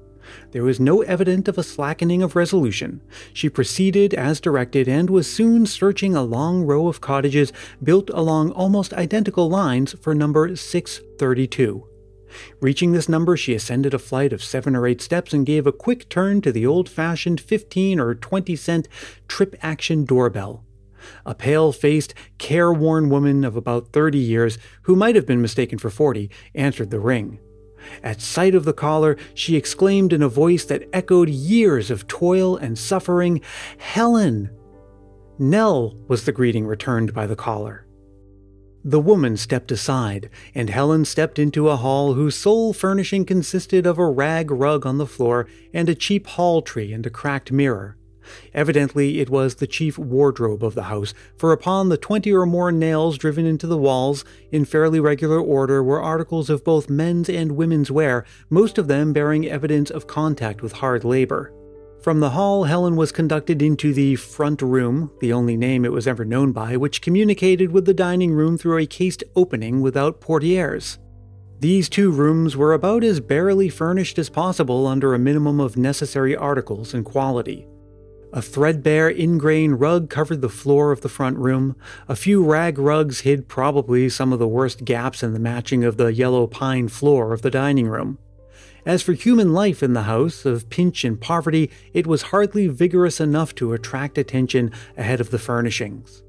There 0.53 0.63
was 0.63 0.81
no 0.81 1.03
evidence 1.03 1.49
of 1.49 1.59
a 1.59 1.63
slackening 1.63 2.23
of 2.23 2.37
resolution. 2.37 3.01
She 3.33 3.49
proceeded 3.49 4.15
as 4.15 4.41
directed 4.41 4.89
and 4.89 5.11
was 5.11 5.31
soon 5.31 5.67
searching 5.67 6.15
a 6.15 6.23
long 6.23 6.63
row 6.63 6.89
of 6.89 7.01
cottages 7.01 7.53
built 7.83 8.11
along 8.11 8.53
almost 8.53 8.95
identical 8.95 9.49
lines 9.49 9.95
for 10.01 10.15
number 10.15 10.57
632. 10.57 11.87
Reaching 12.61 12.93
this 12.93 13.09
number, 13.09 13.37
she 13.37 13.55
ascended 13.55 13.95
a 13.95 13.99
flight 13.99 14.33
of 14.33 14.43
seven 14.43 14.77
or 14.77 14.87
eight 14.87 15.01
steps 15.01 15.33
and 15.33 15.47
gave 15.47 15.67
a 15.67 15.73
quick 15.73 16.09
turn 16.09 16.41
to 16.43 16.53
the 16.53 16.67
old 16.67 16.89
fashioned 16.89 17.41
15 17.41 17.99
or 17.99 18.15
20 18.15 18.57
cent 18.57 18.89
trip 19.29 19.57
action 19.63 20.05
doorbell. 20.05 20.65
A 21.25 21.35
pale 21.35 21.73
faced, 21.73 22.15
careworn 22.39 23.09
woman 23.09 23.45
of 23.45 23.57
about 23.57 23.89
30 23.93 24.19
years, 24.19 24.59
who 24.83 24.95
might 24.95 25.17
have 25.17 25.27
been 25.27 25.43
mistaken 25.43 25.79
for 25.79 25.91
40, 25.91 26.31
answered 26.55 26.91
the 26.91 27.01
ring. 27.01 27.39
At 28.03 28.21
sight 28.21 28.55
of 28.55 28.65
the 28.65 28.73
caller, 28.73 29.17
she 29.35 29.57
exclaimed 29.57 30.13
in 30.13 30.23
a 30.23 30.29
voice 30.29 30.65
that 30.65 30.89
echoed 30.93 31.29
years 31.29 31.91
of 31.91 32.07
toil 32.07 32.57
and 32.57 32.79
suffering, 32.79 33.41
Helen! 33.79 34.51
Nell 35.39 35.97
was 36.07 36.25
the 36.25 36.33
greeting 36.33 36.67
returned 36.67 37.15
by 37.15 37.27
the 37.27 37.37
caller. 37.37 37.87
The 38.85 39.01
woman 39.01 39.37
stepped 39.37 39.71
aside, 39.71 40.31
and 40.55 40.71
Helen 40.71 41.05
stepped 41.05 41.39
into 41.39 41.69
a 41.69 41.77
hall 41.77 42.15
whose 42.15 42.35
sole 42.35 42.73
furnishing 42.73 43.27
consisted 43.27 43.87
of 43.87 43.99
a 43.99 44.09
rag 44.09 44.51
rug 44.51 44.87
on 44.87 44.97
the 44.97 45.07
floor 45.07 45.47
and 45.75 45.89
a 45.89 45.95
cheap 45.95 46.27
hall 46.27 46.63
tree 46.63 46.93
and 46.93 47.05
a 47.05 47.11
cracked 47.11 47.53
mirror. 47.53 47.97
Evidently, 48.55 49.21
it 49.21 49.31
was 49.31 49.57
the 49.57 49.67
chief 49.67 49.99
wardrobe 49.99 50.65
of 50.65 50.75
the 50.75 50.85
house, 50.85 51.15
for 51.37 51.53
upon 51.53 51.89
the 51.89 51.97
twenty 51.97 52.33
or 52.33 52.47
more 52.47 52.73
nails 52.73 53.19
driven 53.19 53.47
into 53.47 53.67
the 53.67 53.77
walls, 53.77 54.25
in 54.51 54.65
fairly 54.65 55.01
regular 55.01 55.41
order, 55.41 55.83
were 55.83 56.03
articles 56.03 56.51
of 56.51 56.65
both 56.65 56.91
men's 56.91 57.29
and 57.29 57.53
women's 57.53 57.91
wear, 57.91 58.25
most 58.49 58.79
of 58.79 58.89
them 58.89 59.13
bearing 59.13 59.47
evidence 59.47 59.91
of 59.91 60.07
contact 60.07 60.63
with 60.63 60.73
hard 60.73 61.05
labor. 61.05 61.53
From 62.03 62.21
the 62.21 62.31
hall, 62.31 62.65
Helen 62.65 62.97
was 62.97 63.13
conducted 63.13 63.61
into 63.61 63.93
the 63.93 64.17
front 64.17 64.63
room, 64.63 65.11
the 65.21 65.35
only 65.35 65.55
name 65.57 65.85
it 65.85 65.93
was 65.93 66.07
ever 66.07 66.25
known 66.25 66.51
by, 66.51 66.79
which 66.79 67.03
communicated 67.03 67.73
with 67.73 67.85
the 67.85 67.93
dining 67.93 68.33
room 68.33 68.57
through 68.57 68.79
a 68.79 68.87
cased 68.87 69.23
opening 69.37 69.83
without 69.83 70.19
portieres. 70.19 70.99
These 71.59 71.91
two 71.91 72.11
rooms 72.11 72.57
were 72.57 72.73
about 72.73 73.05
as 73.05 73.21
barely 73.21 73.69
furnished 73.69 74.19
as 74.19 74.31
possible 74.31 74.87
under 74.87 75.13
a 75.13 75.19
minimum 75.19 75.61
of 75.61 75.77
necessary 75.77 76.35
articles 76.35 76.95
and 76.95 77.05
quality. 77.05 77.67
A 78.33 78.41
threadbare 78.41 79.09
ingrain 79.09 79.73
rug 79.73 80.09
covered 80.09 80.41
the 80.41 80.49
floor 80.49 80.93
of 80.93 81.01
the 81.01 81.09
front 81.09 81.37
room. 81.37 81.75
A 82.09 82.15
few 82.15 82.45
rag 82.45 82.79
rugs 82.79 83.21
hid 83.21 83.49
probably 83.49 84.09
some 84.09 84.33
of 84.33 84.39
the 84.39 84.47
worst 84.47 84.85
gaps 84.85 85.25
in 85.25 85.33
the 85.33 85.41
matching 85.41 85.83
of 85.83 85.97
the 85.97 86.13
yellow 86.13 86.47
pine 86.47 86.87
floor 86.87 87.33
of 87.33 87.43
the 87.43 87.51
dining 87.51 87.89
room. 87.89 88.19
As 88.87 89.03
for 89.03 89.15
human 89.15 89.53
life 89.53 89.83
in 89.83 89.95
the 89.95 90.05
house 90.05 90.45
of 90.45 90.71
pinch 90.71 91.05
and 91.05 91.21
poverty, 91.21 91.71
it 91.93 92.07
was 92.07 92.23
hardly 92.23 92.69
vigorous 92.69 93.21
enough 93.21 93.53
to 93.57 93.73
attract 93.73 94.17
attention 94.17 94.71
ahead 94.97 95.21
of 95.21 95.31
the 95.31 95.39
furnishings. 95.39 96.23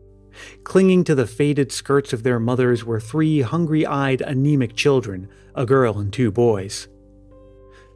Clinging 0.63 1.03
to 1.03 1.13
the 1.13 1.27
faded 1.27 1.71
skirts 1.71 2.13
of 2.13 2.23
their 2.23 2.39
mothers 2.39 2.83
were 2.83 2.99
three 2.99 3.41
hungry 3.41 3.85
eyed, 3.85 4.21
anemic 4.21 4.75
children, 4.75 5.29
a 5.53 5.67
girl 5.67 5.99
and 5.99 6.11
two 6.11 6.31
boys. 6.31 6.87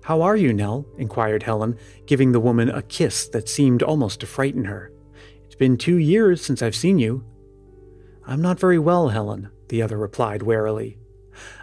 How 0.05 0.21
are 0.21 0.35
you, 0.35 0.53
Nell? 0.53 0.85
inquired 0.99 1.41
Helen, 1.41 1.79
giving 2.05 2.31
the 2.31 2.39
woman 2.39 2.69
a 2.69 2.83
kiss 2.83 3.27
that 3.29 3.49
seemed 3.49 3.81
almost 3.81 4.19
to 4.19 4.27
frighten 4.27 4.65
her. 4.65 4.91
It's 5.43 5.55
been 5.55 5.77
two 5.77 5.95
years 5.95 6.45
since 6.45 6.61
I've 6.61 6.75
seen 6.75 6.99
you. 6.99 7.25
I'm 8.27 8.39
not 8.39 8.59
very 8.59 8.77
well, 8.77 9.09
Helen, 9.09 9.49
the 9.69 9.81
other 9.81 9.97
replied 9.97 10.43
warily. 10.43 10.99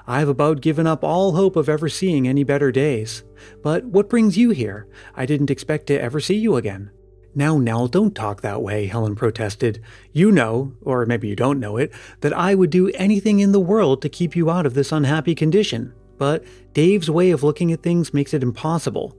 I've 0.09 0.29
about 0.29 0.61
given 0.61 0.89
up 0.89 1.05
all 1.05 1.37
hope 1.37 1.55
of 1.55 1.69
ever 1.69 1.89
seeing 1.89 2.27
any 2.27 2.43
better 2.43 2.73
days. 2.73 3.23
But 3.63 3.85
what 3.85 4.11
brings 4.11 4.37
you 4.37 4.51
here? 4.51 4.89
I 5.15 5.25
didn't 5.25 5.53
expect 5.53 5.87
to 5.87 6.03
ever 6.03 6.19
see 6.19 6.37
you 6.37 6.57
again. 6.57 6.91
Now, 7.37 7.59
Nell, 7.59 7.87
don't 7.87 8.13
talk 8.13 8.41
that 8.41 8.61
way, 8.61 8.87
Helen 8.87 9.15
protested. 9.15 9.81
You 10.11 10.33
know, 10.33 10.73
or 10.83 11.07
maybe 11.07 11.29
you 11.29 11.37
don't 11.37 11.61
know 11.61 11.77
it, 11.77 11.93
that 12.23 12.33
I 12.33 12.57
would 12.57 12.71
do 12.71 12.91
anything 12.95 13.39
in 13.39 13.53
the 13.53 13.61
world 13.61 14.03
to 14.03 14.09
keep 14.09 14.35
you 14.35 14.51
out 14.51 14.67
of 14.67 14.75
this 14.75 14.91
unhappy 14.91 15.37
condition. 15.37 15.95
But 16.23 16.45
Dave's 16.73 17.11
way 17.11 17.33
of 17.33 17.43
looking 17.43 17.73
at 17.73 17.83
things 17.83 18.15
makes 18.15 18.33
it 18.33 18.45
impossible. 18.45 19.17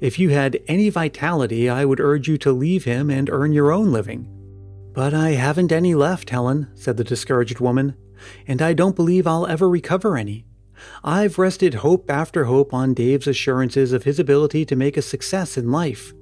If 0.00 0.18
you 0.18 0.30
had 0.30 0.60
any 0.66 0.88
vitality, 0.88 1.68
I 1.68 1.84
would 1.84 2.00
urge 2.00 2.26
you 2.26 2.38
to 2.38 2.52
leave 2.52 2.84
him 2.84 3.10
and 3.10 3.28
earn 3.28 3.52
your 3.52 3.70
own 3.70 3.92
living. 3.92 4.26
But 4.94 5.12
I 5.12 5.32
haven't 5.32 5.72
any 5.72 5.94
left, 5.94 6.30
Helen, 6.30 6.68
said 6.74 6.96
the 6.96 7.04
discouraged 7.04 7.60
woman 7.60 7.96
and 8.46 8.62
I 8.62 8.72
don't 8.72 8.96
believe 8.96 9.26
I'll 9.26 9.46
ever 9.46 9.68
recover 9.68 10.16
any. 10.16 10.46
I've 11.04 11.38
rested 11.38 11.74
hope 11.74 12.10
after 12.10 12.44
hope 12.44 12.72
on 12.72 12.94
Dave's 12.94 13.26
assurances 13.26 13.92
of 13.92 14.04
his 14.04 14.18
ability 14.18 14.64
to 14.66 14.76
make 14.76 14.96
a 14.96 15.02
success 15.02 15.58
in 15.58 15.70
life. 15.70 16.14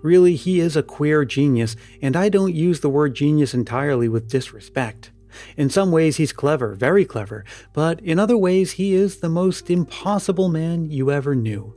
Really, 0.00 0.34
he 0.34 0.60
is 0.60 0.76
a 0.76 0.82
queer 0.82 1.26
genius, 1.26 1.76
and 2.00 2.16
I 2.16 2.30
don't 2.30 2.54
use 2.54 2.80
the 2.80 2.88
word 2.88 3.14
genius 3.14 3.52
entirely 3.52 4.08
with 4.08 4.30
disrespect. 4.30 5.10
In 5.56 5.70
some 5.70 5.90
ways, 5.90 6.16
he's 6.16 6.32
clever, 6.32 6.74
very 6.74 7.04
clever, 7.04 7.44
but 7.72 8.00
in 8.00 8.18
other 8.18 8.36
ways, 8.36 8.72
he 8.72 8.94
is 8.94 9.16
the 9.16 9.28
most 9.28 9.70
impossible 9.70 10.48
man 10.48 10.90
you 10.90 11.10
ever 11.10 11.34
knew. 11.34 11.74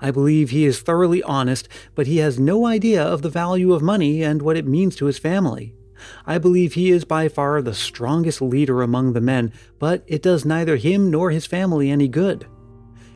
I 0.00 0.10
believe 0.10 0.50
he 0.50 0.64
is 0.64 0.80
thoroughly 0.80 1.22
honest, 1.22 1.68
but 1.94 2.06
he 2.06 2.18
has 2.18 2.38
no 2.38 2.66
idea 2.66 3.02
of 3.02 3.22
the 3.22 3.28
value 3.28 3.72
of 3.72 3.82
money 3.82 4.22
and 4.22 4.42
what 4.42 4.56
it 4.56 4.66
means 4.66 4.96
to 4.96 5.06
his 5.06 5.18
family. 5.18 5.74
I 6.26 6.38
believe 6.38 6.74
he 6.74 6.90
is 6.90 7.04
by 7.04 7.28
far 7.28 7.60
the 7.60 7.74
strongest 7.74 8.40
leader 8.40 8.82
among 8.82 9.12
the 9.12 9.20
men, 9.20 9.52
but 9.78 10.04
it 10.06 10.22
does 10.22 10.44
neither 10.44 10.76
him 10.76 11.10
nor 11.10 11.30
his 11.30 11.46
family 11.46 11.90
any 11.90 12.08
good. 12.08 12.46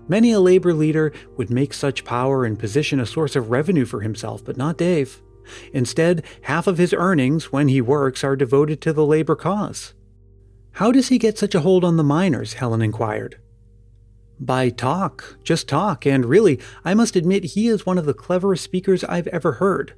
Many 0.08 0.32
a 0.32 0.40
labor 0.40 0.74
leader 0.74 1.12
would 1.36 1.48
make 1.48 1.72
such 1.72 2.04
power 2.04 2.44
and 2.44 2.58
position 2.58 2.98
a 2.98 3.06
source 3.06 3.36
of 3.36 3.50
revenue 3.50 3.84
for 3.84 4.00
himself, 4.00 4.44
but 4.44 4.56
not 4.56 4.76
Dave. 4.76 5.22
Instead, 5.72 6.24
half 6.42 6.66
of 6.66 6.78
his 6.78 6.92
earnings, 6.92 7.52
when 7.52 7.68
he 7.68 7.80
works, 7.80 8.22
are 8.24 8.36
devoted 8.36 8.80
to 8.80 8.92
the 8.92 9.06
labor 9.06 9.36
cause. 9.36 9.94
How 10.72 10.90
does 10.90 11.08
he 11.08 11.18
get 11.18 11.38
such 11.38 11.54
a 11.54 11.60
hold 11.60 11.84
on 11.84 11.96
the 11.96 12.04
miners? 12.04 12.54
Helen 12.54 12.82
inquired. 12.82 13.38
By 14.40 14.70
talk, 14.70 15.36
just 15.44 15.68
talk, 15.68 16.06
and 16.06 16.24
really, 16.24 16.58
I 16.84 16.94
must 16.94 17.14
admit 17.14 17.44
he 17.44 17.68
is 17.68 17.86
one 17.86 17.98
of 17.98 18.06
the 18.06 18.14
cleverest 18.14 18.64
speakers 18.64 19.04
I've 19.04 19.28
ever 19.28 19.52
heard. 19.52 19.94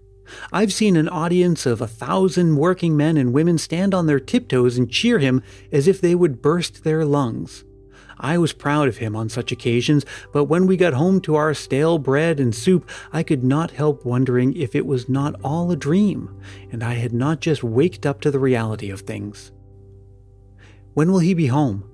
I've 0.53 0.73
seen 0.73 0.97
an 0.97 1.09
audience 1.09 1.67
of 1.67 1.81
a 1.81 1.87
thousand 1.87 2.57
working 2.57 2.97
men 2.97 3.17
and 3.17 3.33
women 3.33 3.59
stand 3.59 3.95
on 3.95 4.07
their 4.07 4.21
tiptoes 4.21 4.77
and 4.77 4.91
cheer 4.91 5.19
him 5.19 5.43
as 5.71 5.87
if 5.87 6.01
they 6.01 6.15
would 6.15 6.43
burst 6.43 6.85
their 6.85 7.05
lungs. 7.05 7.65
I 8.19 8.39
was 8.39 8.53
proud 8.53 8.89
of 8.89 8.99
him 8.99 9.17
on 9.17 9.29
such 9.29 9.53
occasions, 9.53 10.05
but 10.33 10.45
when 10.45 10.67
we 10.67 10.77
got 10.77 10.93
home 10.93 11.21
to 11.23 11.35
our 11.35 11.55
stale 11.55 11.99
bread 11.99 12.41
and 12.41 12.55
soup, 12.55 12.89
I 13.13 13.23
could 13.23 13.45
not 13.45 13.73
help 13.73 14.05
wondering 14.05 14.57
if 14.57 14.75
it 14.75 14.87
was 14.87 15.09
not 15.09 15.41
all 15.43 15.71
a 15.71 15.77
dream, 15.77 16.41
and 16.71 16.83
I 16.83 16.95
had 16.95 17.13
not 17.13 17.41
just 17.41 17.65
waked 17.65 18.07
up 18.07 18.21
to 18.23 18.31
the 18.31 18.39
reality 18.39 18.91
of 18.91 19.01
things. 19.01 19.53
When 20.95 21.11
will 21.11 21.19
he 21.19 21.35
be 21.35 21.49
home? 21.49 21.91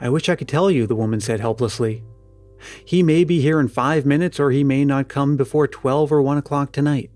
I 0.00 0.08
wish 0.08 0.28
I 0.28 0.36
could 0.36 0.48
tell 0.48 0.70
you, 0.70 0.86
the 0.86 0.96
woman 0.96 1.20
said 1.20 1.40
helplessly. 1.40 2.02
He 2.84 3.02
may 3.02 3.24
be 3.24 3.40
here 3.40 3.60
in 3.60 3.68
five 3.68 4.04
minutes, 4.04 4.40
or 4.40 4.50
he 4.50 4.64
may 4.64 4.84
not 4.84 5.08
come 5.08 5.36
before 5.36 5.68
twelve 5.68 6.10
or 6.10 6.20
one 6.20 6.38
o'clock 6.38 6.72
tonight. 6.72 7.10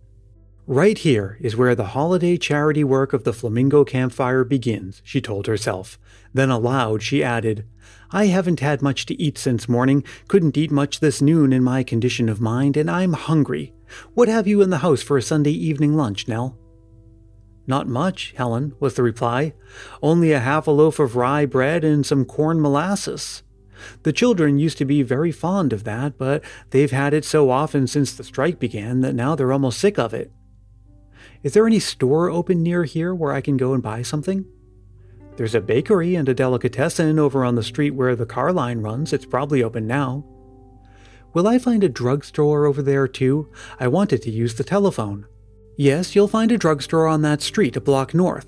Right 0.68 0.96
here 0.96 1.38
is 1.40 1.56
where 1.56 1.74
the 1.74 1.86
holiday 1.86 2.36
charity 2.36 2.84
work 2.84 3.12
of 3.12 3.24
the 3.24 3.32
Flamingo 3.32 3.84
Campfire 3.84 4.44
begins, 4.44 5.02
she 5.04 5.20
told 5.20 5.48
herself. 5.48 5.98
Then 6.32 6.50
aloud, 6.50 7.02
she 7.02 7.24
added, 7.24 7.66
I 8.14 8.26
haven't 8.26 8.60
had 8.60 8.82
much 8.82 9.06
to 9.06 9.20
eat 9.20 9.38
since 9.38 9.70
morning, 9.70 10.04
couldn't 10.28 10.58
eat 10.58 10.70
much 10.70 11.00
this 11.00 11.22
noon 11.22 11.52
in 11.52 11.64
my 11.64 11.82
condition 11.82 12.28
of 12.28 12.42
mind, 12.42 12.76
and 12.76 12.90
I'm 12.90 13.14
hungry. 13.14 13.72
What 14.12 14.28
have 14.28 14.46
you 14.46 14.60
in 14.60 14.68
the 14.68 14.78
house 14.78 15.00
for 15.00 15.16
a 15.16 15.22
Sunday 15.22 15.52
evening 15.52 15.96
lunch, 15.96 16.28
Nell? 16.28 16.58
Not 17.66 17.88
much, 17.88 18.34
Helen, 18.36 18.74
was 18.80 18.94
the 18.94 19.02
reply. 19.02 19.54
Only 20.02 20.32
a 20.32 20.40
half 20.40 20.66
a 20.66 20.70
loaf 20.70 20.98
of 20.98 21.16
rye 21.16 21.46
bread 21.46 21.84
and 21.84 22.04
some 22.04 22.26
corn 22.26 22.60
molasses. 22.60 23.42
The 24.02 24.12
children 24.12 24.58
used 24.58 24.78
to 24.78 24.84
be 24.84 25.02
very 25.02 25.32
fond 25.32 25.72
of 25.72 25.84
that, 25.84 26.18
but 26.18 26.44
they've 26.70 26.90
had 26.90 27.14
it 27.14 27.24
so 27.24 27.50
often 27.50 27.86
since 27.86 28.12
the 28.12 28.24
strike 28.24 28.58
began 28.58 29.00
that 29.00 29.14
now 29.14 29.34
they're 29.34 29.52
almost 29.52 29.78
sick 29.78 29.98
of 29.98 30.12
it. 30.12 30.30
Is 31.42 31.54
there 31.54 31.66
any 31.66 31.78
store 31.78 32.30
open 32.30 32.62
near 32.62 32.84
here 32.84 33.14
where 33.14 33.32
I 33.32 33.40
can 33.40 33.56
go 33.56 33.72
and 33.72 33.82
buy 33.82 34.02
something? 34.02 34.44
There's 35.42 35.56
a 35.56 35.60
bakery 35.60 36.14
and 36.14 36.28
a 36.28 36.34
delicatessen 36.34 37.18
over 37.18 37.44
on 37.44 37.56
the 37.56 37.64
street 37.64 37.96
where 37.96 38.14
the 38.14 38.24
car 38.24 38.52
line 38.52 38.78
runs. 38.78 39.12
It's 39.12 39.26
probably 39.26 39.60
open 39.60 39.88
now. 39.88 40.24
Will 41.34 41.48
I 41.48 41.58
find 41.58 41.82
a 41.82 41.88
drugstore 41.88 42.64
over 42.64 42.80
there 42.80 43.08
too? 43.08 43.50
I 43.80 43.88
wanted 43.88 44.22
to 44.22 44.30
use 44.30 44.54
the 44.54 44.62
telephone. 44.62 45.26
Yes, 45.76 46.14
you'll 46.14 46.28
find 46.28 46.52
a 46.52 46.56
drugstore 46.56 47.08
on 47.08 47.22
that 47.22 47.42
street 47.42 47.74
a 47.74 47.80
block 47.80 48.14
north. 48.14 48.46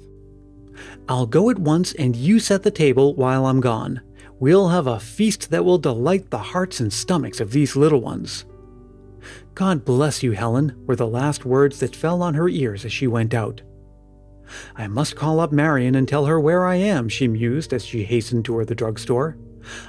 I'll 1.08 1.26
go 1.26 1.50
at 1.50 1.58
once 1.58 1.94
and 1.94 2.14
you 2.14 2.38
set 2.38 2.62
the 2.62 2.70
table 2.70 3.16
while 3.16 3.46
I'm 3.46 3.60
gone. 3.60 4.00
We'll 4.38 4.68
have 4.68 4.86
a 4.86 5.00
feast 5.00 5.50
that 5.50 5.64
will 5.64 5.78
delight 5.78 6.30
the 6.30 6.38
hearts 6.38 6.78
and 6.78 6.92
stomachs 6.92 7.40
of 7.40 7.50
these 7.50 7.74
little 7.74 8.02
ones. 8.02 8.44
God 9.56 9.84
bless 9.84 10.22
you, 10.22 10.30
Helen, 10.30 10.80
were 10.86 10.94
the 10.94 11.08
last 11.08 11.44
words 11.44 11.80
that 11.80 11.96
fell 11.96 12.22
on 12.22 12.34
her 12.34 12.48
ears 12.48 12.84
as 12.84 12.92
she 12.92 13.08
went 13.08 13.34
out. 13.34 13.62
I 14.76 14.86
must 14.86 15.16
call 15.16 15.40
up 15.40 15.52
Marion 15.52 15.94
and 15.94 16.06
tell 16.06 16.26
her 16.26 16.38
where 16.38 16.64
I 16.64 16.76
am, 16.76 17.08
she 17.08 17.28
mused 17.28 17.72
as 17.72 17.84
she 17.84 18.04
hastened 18.04 18.44
toward 18.44 18.68
the 18.68 18.74
drugstore. 18.74 19.36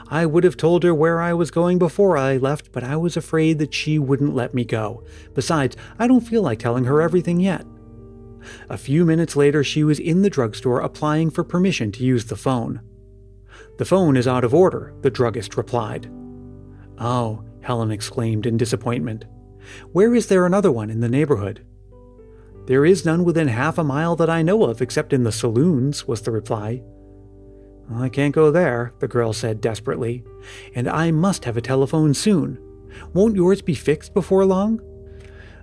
I 0.08 0.26
would 0.26 0.44
have 0.44 0.58
told 0.58 0.84
her 0.84 0.94
where 0.94 1.22
I 1.22 1.34
was 1.34 1.52
going 1.52 1.78
before 1.78 2.18
I 2.18 2.38
left, 2.38 2.72
but 2.72 2.84
I 2.84 2.96
was 2.96 3.18
afraid 3.18 3.60
that 3.60 3.74
she 3.74 4.00
wouldn't 4.00 4.36
let 4.36 4.54
me 4.54 4.64
go. 4.64 5.04
Besides, 5.34 5.76
I 6.00 6.08
don't 6.08 6.22
feel 6.22 6.42
like 6.42 6.60
telling 6.60 6.86
her 6.86 7.02
everything 7.02 7.40
yet. 7.40 7.66
A 8.70 8.78
few 8.78 9.06
minutes 9.06 9.36
later, 9.36 9.64
she 9.64 9.84
was 9.84 10.00
in 10.00 10.22
the 10.22 10.30
drugstore 10.30 10.80
applying 10.80 11.30
for 11.30 11.44
permission 11.44 11.92
to 11.94 12.04
use 12.04 12.26
the 12.26 12.36
phone. 12.36 12.82
The 13.78 13.86
phone 13.86 14.16
is 14.16 14.28
out 14.28 14.44
of 14.44 14.54
order, 14.54 14.94
the 15.02 15.10
druggist 15.10 15.58
replied. 15.58 16.10
Oh, 16.98 17.44
Helen 17.62 17.92
exclaimed 17.92 18.46
in 18.46 18.58
disappointment. 18.58 19.26
Where 19.92 20.14
is 20.14 20.28
there 20.28 20.46
another 20.46 20.72
one 20.72 20.90
in 20.90 21.02
the 21.02 21.10
neighborhood? 21.10 21.66
There 22.68 22.86
is 22.86 23.06
none 23.06 23.24
within 23.24 23.48
half 23.48 23.78
a 23.78 23.84
mile 23.84 24.16
that 24.16 24.30
I 24.30 24.42
know 24.42 24.64
of, 24.64 24.82
except 24.82 25.14
in 25.14 25.24
the 25.24 25.32
saloons, 25.32 26.08
was 26.08 26.22
the 26.22 26.32
reply. 26.32 26.82
I 27.94 28.10
can't 28.10 28.34
go 28.34 28.50
there, 28.50 28.94
the 29.00 29.08
girl 29.08 29.34
said 29.34 29.62
desperately, 29.62 30.24
and 30.74 30.88
I 30.88 31.12
must 31.12 31.46
have 31.46 31.58
a 31.58 31.62
telephone 31.62 32.16
soon. 32.16 32.58
Won't 33.14 33.36
yours 33.36 33.62
be 33.62 33.76
fixed 33.76 34.16
before 34.16 34.46
long? 34.46 34.82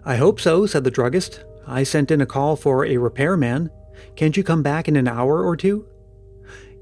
I 0.05 0.17
hope 0.17 0.41
so, 0.41 0.65
said 0.67 0.85
the 0.85 0.91
druggist. 0.91 1.45
I 1.67 1.83
sent 1.83 2.13
in 2.13 2.21
a 2.21 2.27
call 2.27 2.55
for 2.55 2.85
a 2.85 2.97
repairman. 2.99 3.71
Can't 4.15 4.37
you 4.37 4.45
come 4.45 4.63
back 4.63 4.87
in 4.87 4.95
an 4.95 5.09
hour 5.09 5.45
or 5.45 5.57
two? 5.57 5.87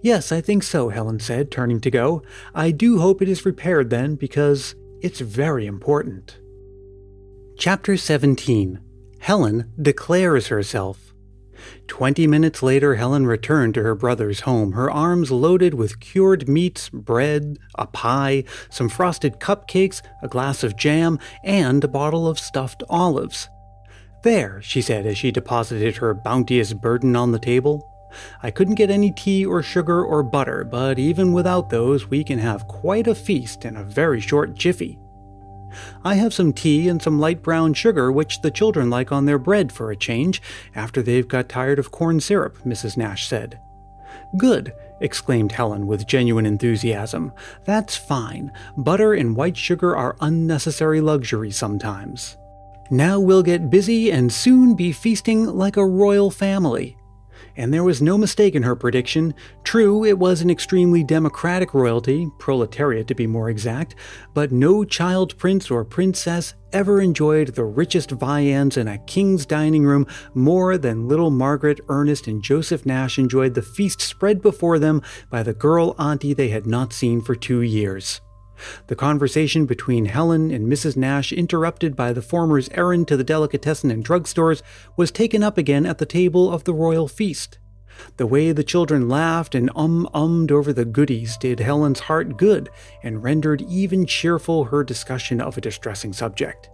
Yes, 0.03 0.33
I 0.33 0.43
think 0.43 0.63
so, 0.63 0.91
Helen 0.91 1.21
said, 1.21 1.51
turning 1.51 1.81
to 1.81 1.91
go. 1.91 2.23
I 2.55 2.71
do 2.71 3.01
hope 3.01 3.23
it 3.23 3.29
is 3.29 3.47
repaired 3.47 3.89
then, 3.89 4.17
because 4.17 4.75
it's 5.01 5.21
very 5.21 5.65
important. 5.65 6.39
Chapter 7.57 7.97
17 7.97 8.81
Helen 9.21 9.73
declares 9.81 10.49
herself. 10.49 11.13
Twenty 11.87 12.27
minutes 12.27 12.63
later, 12.63 12.95
Helen 12.95 13.27
returned 13.27 13.75
to 13.75 13.83
her 13.83 13.95
brother's 13.95 14.41
home, 14.41 14.73
her 14.73 14.91
arms 14.91 15.31
loaded 15.31 15.75
with 15.75 16.01
cured 16.01 16.49
meats, 16.49 16.89
bread, 16.89 17.59
a 17.77 17.87
pie, 17.87 18.45
some 18.71 18.89
frosted 18.89 19.39
cupcakes, 19.39 20.01
a 20.23 20.29
glass 20.29 20.65
of 20.65 20.77
jam, 20.77 21.19
and 21.45 21.85
a 21.85 21.89
bottle 21.89 22.27
of 22.27 22.39
stuffed 22.39 22.83
olives. 22.89 23.49
There, 24.23 24.63
she 24.63 24.81
said 24.81 25.05
as 25.05 25.19
she 25.19 25.31
deposited 25.31 25.99
her 25.99 26.15
bounteous 26.15 26.73
burden 26.73 27.15
on 27.15 27.33
the 27.33 27.39
table. 27.39 27.87
I 28.43 28.51
couldn't 28.51 28.75
get 28.77 28.91
any 28.91 29.13
tea 29.13 29.45
or 29.45 29.63
sugar 29.63 30.03
or 30.05 30.23
butter, 30.23 30.65
but 30.65 30.99
even 30.99 31.33
without 31.33 31.71
those, 31.71 32.09
we 32.09 32.25
can 32.25 32.39
have 32.39 32.69
quite 32.69 33.07
a 33.07 33.15
feast 33.15 33.65
in 33.65 33.77
a 33.77 33.85
very 33.85 34.21
short 34.21 34.55
jiffy. 34.55 34.99
I 36.05 36.15
have 36.15 36.35
some 36.35 36.53
tea 36.53 36.89
and 36.89 37.01
some 37.03 37.19
light 37.19 37.43
brown 37.43 37.75
sugar, 37.75 38.11
which 38.11 38.43
the 38.43 38.51
children 38.51 38.91
like 38.91 39.13
on 39.13 39.27
their 39.27 39.39
bread 39.39 39.73
for 39.73 39.91
a 39.91 39.97
change, 39.97 40.43
after 40.75 41.03
they've 41.03 41.29
got 41.29 41.49
tired 41.49 41.79
of 41.79 41.91
corn 41.91 42.21
syrup, 42.21 42.59
Mrs. 42.65 42.97
Nash 42.97 43.27
said. 43.27 43.61
Good, 44.37 44.73
exclaimed 45.01 45.53
Helen 45.53 45.87
with 45.87 46.07
genuine 46.07 46.47
enthusiasm. 46.47 47.33
That's 47.65 47.97
fine. 47.97 48.53
Butter 48.77 49.15
and 49.15 49.37
white 49.37 49.57
sugar 49.57 49.97
are 49.97 50.17
unnecessary 50.21 51.01
luxuries 51.01 51.57
sometimes. 51.57 52.37
Now 52.91 53.21
we'll 53.21 53.43
get 53.43 53.71
busy 53.71 54.11
and 54.11 54.33
soon 54.33 54.75
be 54.75 54.93
feasting 54.93 55.47
like 55.47 55.77
a 55.77 55.87
royal 55.87 56.31
family 56.31 56.97
and 57.57 57.73
there 57.73 57.85
was 57.85 58.03
no 58.03 58.17
mistake 58.17 58.55
in 58.55 58.63
her 58.63 58.77
prediction. 58.77 59.35
True, 59.65 60.05
it 60.05 60.19
was 60.19 60.41
an 60.41 60.51
extremely 60.51 61.05
democratic 61.05 61.75
royalty, 61.75 62.31
proletariat 62.39 63.07
to 63.09 63.15
be 63.15 63.27
more 63.27 63.51
exact, 63.51 63.95
but 64.35 64.53
no 64.53 64.85
child 64.85 65.37
prince 65.39 65.71
or 65.71 65.85
princess 65.85 66.55
ever 66.73 67.01
enjoyed 67.01 67.49
the 67.49 67.65
richest 67.65 68.11
viands 68.13 68.77
in 68.77 68.89
a 68.89 68.99
king's 68.99 69.45
dining 69.45 69.85
room 69.85 70.07
more 70.35 70.79
than 70.79 71.09
little 71.09 71.31
Margaret, 71.31 71.81
Ernest, 71.89 72.27
and 72.27 72.43
Joseph 72.43 72.87
Nash 72.87 73.19
enjoyed 73.19 73.55
the 73.55 73.63
feast 73.63 74.01
spread 74.01 74.41
before 74.41 74.79
them 74.79 75.03
by 75.31 75.43
the 75.43 75.55
girl 75.55 75.95
auntie 75.99 76.35
they 76.35 76.49
had 76.49 76.67
not 76.67 76.93
seen 76.93 77.21
for 77.21 77.35
two 77.35 77.63
years. 77.63 78.21
The 78.89 78.97
conversation 78.97 79.67
between 79.67 80.07
Helen 80.07 80.51
and 80.51 80.71
Mrs. 80.71 80.97
Nash, 80.97 81.33
interrupted 81.33 81.97
by 81.97 82.13
the 82.13 82.23
former's 82.23 82.69
errand 82.71 83.09
to 83.09 83.17
the 83.17 83.25
delicatessen 83.25 83.91
and 83.91 84.05
drugstores, 84.05 84.63
was 84.97 85.11
taken 85.11 85.43
up 85.43 85.59
again 85.59 85.87
at 85.87 85.99
the 85.99 86.07
table 86.07 86.53
of 86.53 86.65
the 86.65 86.75
royal 86.75 87.09
feast. 87.09 87.59
The 88.17 88.27
way 88.27 88.53
the 88.53 88.65
children 88.65 89.09
laughed 89.09 89.55
and 89.55 89.71
um 89.77 90.09
ummed 90.15 90.51
over 90.51 90.73
the 90.73 90.85
goodies 90.85 91.37
did 91.37 91.61
Helen's 91.61 92.01
heart 92.01 92.37
good 92.37 92.71
and 93.03 93.23
rendered 93.23 93.63
even 93.63 94.07
cheerful 94.07 94.65
her 94.65 94.85
discussion 94.85 95.41
of 95.41 95.59
a 95.59 95.61
distressing 95.61 96.13
subject. 96.13 96.71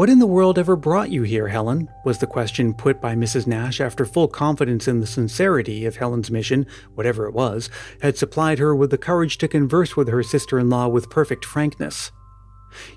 What 0.00 0.08
in 0.08 0.18
the 0.18 0.26
world 0.26 0.58
ever 0.58 0.76
brought 0.76 1.10
you 1.10 1.24
here, 1.24 1.48
Helen? 1.48 1.90
was 2.06 2.16
the 2.16 2.26
question 2.26 2.72
put 2.72 3.02
by 3.02 3.14
Mrs. 3.14 3.46
Nash 3.46 3.82
after 3.82 4.06
full 4.06 4.28
confidence 4.28 4.88
in 4.88 5.00
the 5.00 5.06
sincerity 5.06 5.84
of 5.84 5.96
Helen's 5.96 6.30
mission, 6.30 6.66
whatever 6.94 7.26
it 7.26 7.34
was, 7.34 7.68
had 8.00 8.16
supplied 8.16 8.58
her 8.60 8.74
with 8.74 8.90
the 8.90 8.96
courage 8.96 9.36
to 9.36 9.46
converse 9.46 9.98
with 9.98 10.08
her 10.08 10.22
sister 10.22 10.58
in 10.58 10.70
law 10.70 10.88
with 10.88 11.10
perfect 11.10 11.44
frankness. 11.44 12.12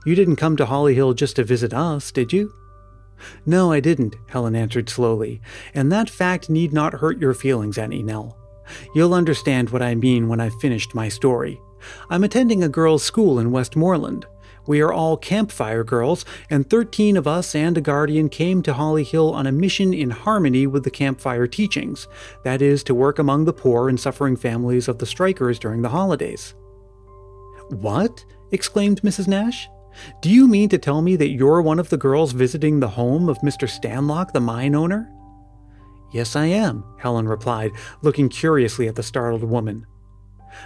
You 0.05 0.15
didn't 0.15 0.37
come 0.37 0.55
to 0.55 0.65
Holly 0.65 0.95
Hill 0.95 1.13
just 1.13 1.35
to 1.35 1.43
visit 1.43 1.73
us, 1.73 2.09
did 2.09 2.31
you? 2.31 2.53
No, 3.45 3.69
I 3.69 3.81
didn't, 3.81 4.15
Helen 4.29 4.55
answered 4.55 4.87
slowly, 4.87 5.41
and 5.73 5.91
that 5.91 6.09
fact 6.09 6.49
need 6.49 6.71
not 6.71 6.93
hurt 6.93 7.19
your 7.19 7.33
feelings 7.33 7.77
any, 7.77 8.01
Nell. 8.01 8.37
You'll 8.95 9.13
understand 9.13 9.71
what 9.71 9.81
I 9.81 9.93
mean 9.93 10.29
when 10.29 10.39
I've 10.39 10.55
finished 10.61 10.95
my 10.95 11.09
story. 11.09 11.59
I'm 12.09 12.23
attending 12.23 12.63
a 12.63 12.69
girls' 12.69 13.03
school 13.03 13.39
in 13.39 13.51
Westmoreland. 13.51 14.25
We 14.65 14.81
are 14.81 14.93
all 14.93 15.17
campfire 15.17 15.83
girls, 15.83 16.25
and 16.49 16.69
13 16.69 17.17
of 17.17 17.27
us 17.27 17.53
and 17.53 17.77
a 17.77 17.81
guardian 17.81 18.29
came 18.29 18.61
to 18.63 18.73
Holly 18.73 19.03
Hill 19.03 19.33
on 19.33 19.45
a 19.45 19.51
mission 19.51 19.93
in 19.93 20.09
harmony 20.09 20.67
with 20.67 20.83
the 20.83 20.91
campfire 20.91 21.47
teachings 21.47 22.07
that 22.43 22.61
is, 22.61 22.83
to 22.83 22.95
work 22.95 23.19
among 23.19 23.45
the 23.45 23.53
poor 23.53 23.89
and 23.89 23.99
suffering 23.99 24.35
families 24.35 24.87
of 24.87 24.99
the 24.99 25.05
strikers 25.05 25.59
during 25.59 25.81
the 25.81 25.89
holidays. 25.89 26.55
What? 27.69 28.25
exclaimed 28.51 29.01
Mrs. 29.01 29.27
Nash. 29.27 29.67
Do 30.21 30.29
you 30.29 30.47
mean 30.47 30.69
to 30.69 30.77
tell 30.77 31.01
me 31.01 31.15
that 31.15 31.29
you're 31.29 31.61
one 31.61 31.79
of 31.79 31.89
the 31.89 31.97
girls 31.97 32.31
visiting 32.31 32.79
the 32.79 32.87
home 32.87 33.29
of 33.29 33.37
Mr. 33.39 33.67
Stanlock, 33.67 34.31
the 34.31 34.39
mine 34.39 34.75
owner? 34.75 35.09
Yes, 36.13 36.35
I 36.35 36.45
am, 36.45 36.83
Helen 36.99 37.27
replied, 37.27 37.71
looking 38.01 38.29
curiously 38.29 38.87
at 38.87 38.95
the 38.95 39.03
startled 39.03 39.43
woman. 39.43 39.85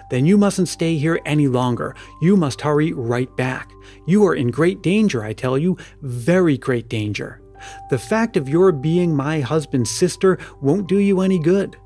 Then 0.09 0.25
you 0.25 0.37
mustn't 0.37 0.69
stay 0.69 0.97
here 0.97 1.19
any 1.25 1.47
longer. 1.47 1.95
You 2.21 2.37
must 2.37 2.61
hurry 2.61 2.93
right 2.93 3.33
back. 3.35 3.71
You 4.05 4.25
are 4.25 4.35
in 4.35 4.51
great 4.51 4.81
danger, 4.81 5.23
I 5.23 5.33
tell 5.33 5.57
you, 5.57 5.77
very 6.01 6.57
great 6.57 6.89
danger. 6.89 7.41
The 7.89 7.97
fact 7.97 8.37
of 8.37 8.49
your 8.49 8.71
being 8.71 9.15
my 9.15 9.39
husband's 9.39 9.89
sister 9.89 10.37
won't 10.61 10.87
do 10.87 10.97
you 10.97 11.21
any 11.21 11.39
good. 11.39 11.77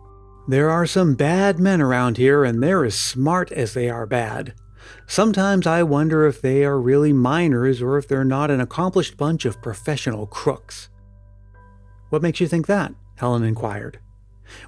There 0.48 0.70
are 0.70 0.86
some 0.86 1.16
bad 1.16 1.60
men 1.60 1.82
around 1.82 2.18
here, 2.18 2.44
and 2.44 2.62
they're 2.62 2.84
as 2.84 2.96
smart 2.96 3.52
as 3.52 3.74
they 3.74 3.90
are 3.90 4.06
bad. 4.06 4.54
Sometimes 5.08 5.68
I 5.68 5.84
wonder 5.84 6.26
if 6.26 6.42
they 6.42 6.66
are 6.66 6.80
really 6.80 7.14
miners 7.14 7.82
or 7.82 7.98
if 7.98 8.08
they're 8.08 8.24
not 8.24 8.52
an 8.52 8.60
accomplished 8.60 9.18
bunch 9.18 9.46
of 9.46 9.62
professional 9.62 10.26
crooks. 10.26 10.90
What 12.10 12.22
makes 12.22 12.42
you 12.42 12.48
think 12.48 12.68
that? 12.68 12.94
Helen 13.16 13.44
inquired. 13.44 14.00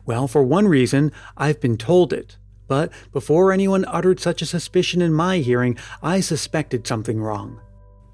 Well, 0.06 0.28
for 0.28 0.44
one 0.44 0.68
reason, 0.68 1.12
I've 1.36 1.60
been 1.60 1.78
told 1.78 2.14
it. 2.14 2.38
But 2.68 2.92
before 3.12 3.52
anyone 3.52 3.86
uttered 3.86 4.20
such 4.20 4.42
a 4.42 4.46
suspicion 4.46 5.02
in 5.02 5.14
my 5.14 5.40
hearing, 5.40 5.78
I 6.02 6.20
suspected 6.20 6.88
something 6.88 7.22
wrong. 7.22 7.60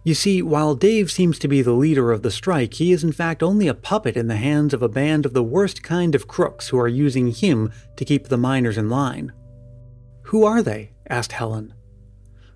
You 0.03 0.13
see, 0.13 0.41
while 0.41 0.75
Dave 0.75 1.11
seems 1.11 1.37
to 1.39 1.47
be 1.47 1.61
the 1.61 1.73
leader 1.73 2.11
of 2.11 2.21
the 2.21 2.31
strike, 2.31 2.75
he 2.75 2.91
is 2.91 3.03
in 3.03 3.11
fact 3.11 3.43
only 3.43 3.67
a 3.67 3.73
puppet 3.73 4.15
in 4.15 4.27
the 4.27 4.37
hands 4.37 4.73
of 4.73 4.81
a 4.81 4.89
band 4.89 5.25
of 5.25 5.33
the 5.33 5.43
worst 5.43 5.83
kind 5.83 6.15
of 6.15 6.27
crooks 6.27 6.69
who 6.69 6.79
are 6.79 6.87
using 6.87 7.31
him 7.31 7.71
to 7.97 8.05
keep 8.05 8.27
the 8.27 8.37
miners 8.37 8.77
in 8.77 8.89
line. 8.89 9.33
Who 10.23 10.45
are 10.45 10.63
they? 10.63 10.93
asked 11.09 11.33
Helen. 11.33 11.73